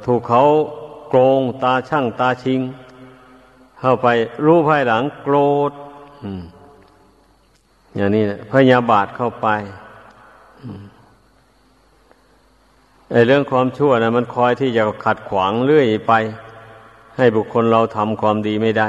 [0.07, 0.43] ถูกเขา
[1.11, 2.61] โกงตาช่างตาชิง
[3.81, 4.07] เข้าไป
[4.45, 5.37] รู้ภายหลังโกร
[5.71, 5.73] ธ
[7.97, 9.49] อย่างนี้นะพยาบาทเข้าไป
[13.11, 16.13] ไอ้เรื่องความชั่วนะมันคอยที่จะขัดขวางเรื่อยไป
[17.17, 18.89] ให้บุคคลเราทำความดีไม่ได้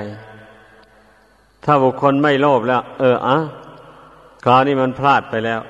[1.66, 3.38] ถ้าบุคคลไม่โลภแล้ว เอออะ
[4.46, 5.62] คราวนี้มันพลาดไปแล้ว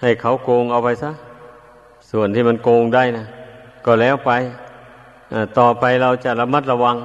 [0.00, 1.10] ให้เขาโกงเอาไปซะ
[2.10, 3.26] ส่วนที่มันโกงได้นะ
[3.84, 4.30] ก็แล้วไป
[5.58, 6.96] ต่อไปเราจะระมัดระวัง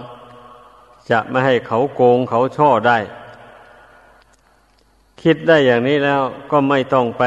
[1.10, 2.98] จะไม่ให้เขาโกงเขาช่อได้
[5.22, 7.24] คิดได้อย่างนี้แล้วก็ไม่ต้องไป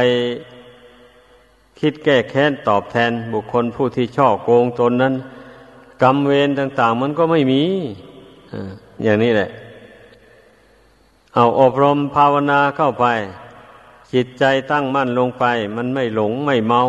[1.80, 5.14] คิดแก้แค้นตอบแทนบุคคลผู้ที่ช่อโกงตนนั้น
[6.02, 7.62] กรรมเวรต่าง ๆ มันก็ไม่มี
[9.02, 9.50] อย่างนี้แหละ
[11.34, 13.06] เอาอบรมภาวนาเข้าไป
[14.12, 15.44] จิตใจตั้งมั่นลงไป
[15.76, 16.82] มันไม่หลงไม่เมา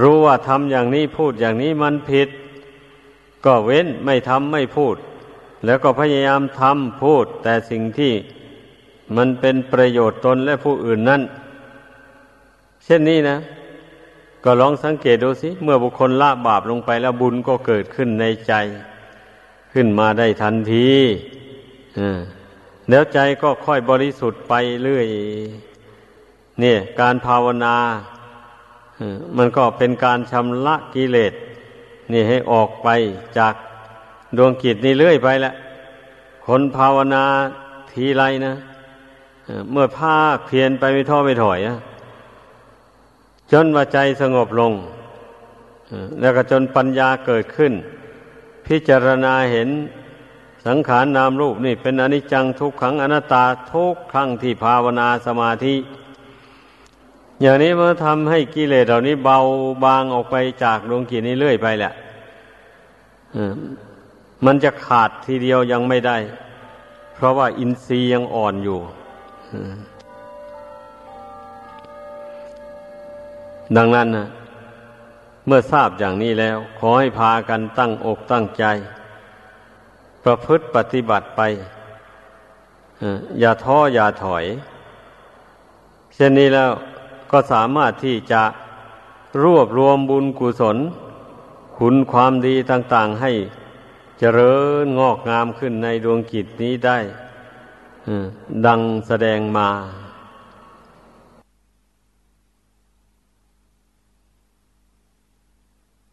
[0.00, 2.28] รู้ว่าทำอย่างนี้พูดอย่างนี้มันผิด
[3.46, 4.96] ก็เว้นไม่ทำไม่พูด
[5.64, 8.12] แล้วก็พยายามทำพูด แต่สิ่งที่
[9.16, 11.22] มันเป็นประโยชน์ตนและผู้อื่นนั้น
[12.84, 13.38] เช่นนี้นะ
[14.44, 18.52] ก็ลองสังเกตดูสิ เมื่อบุคคลละบาปลงไปแล้วบุญก็เกิดขึ้นในใจ
[19.72, 20.90] ขึ้นมาได้ทันที
[22.90, 25.06] แล้วใจก็ค่อยบริสุทธิ์ไปเรื่อย
[26.60, 27.76] เนี่ย การภาวนา
[29.36, 31.32] มันก็เป็นการชำระกิเลส
[32.12, 32.88] นี่ให้ออกไป
[33.38, 33.54] จาก
[34.36, 35.54] ดวงกิจนี่เรื่อยไปแหละ
[36.46, 37.24] คนภาวนา
[37.92, 38.54] ทีไรนะ
[39.72, 41.76] เมื่อภาคเพียนไปไม่ท้อไม่ถอยอะ
[43.52, 44.72] จนว่าใจสงบลง
[46.20, 47.72] แล้วก็จนปัญญาเกิดขึ้น
[48.66, 49.68] พิจารณาเห็น
[50.66, 55.74] สังขารนนามรูปนี่เป็นอนิจจังทุกขังอนัตตาทุกครั้งที่ภาวนาสมาธิ
[57.40, 59.38] อย่างนี้มันทำให้กิเลสเหล่านี้เบา
[59.84, 61.92] บางออกไปจากดวงกิจนี้เรื่อยไปแหละ
[64.44, 66.16] มันจะขาดทีเดียวยังไม่ได้
[67.14, 68.78] เพราะว่าอินทรีย์ยังอ่อนอยู่
[73.76, 74.26] ดังนั้นนะ
[75.46, 78.64] เมื่อทราบอย่างนี้แล้ว ขอให้พากันตั้งอกตั้งใจ
[80.24, 81.40] ประพฤติปฏิบัติไป
[83.40, 84.44] อย่าท้ออย่าถอย
[86.14, 86.70] เช่นนี้แล้ว
[87.30, 88.42] ก็สามารถที่จะ
[89.42, 90.76] รวบรวมบุญกุศล
[91.76, 93.32] คุณความดีต่างๆให้
[94.18, 96.98] เจริญงอกงามขึ้นในดวงกิจนี้ได้
[98.66, 99.68] ดังแสดงมา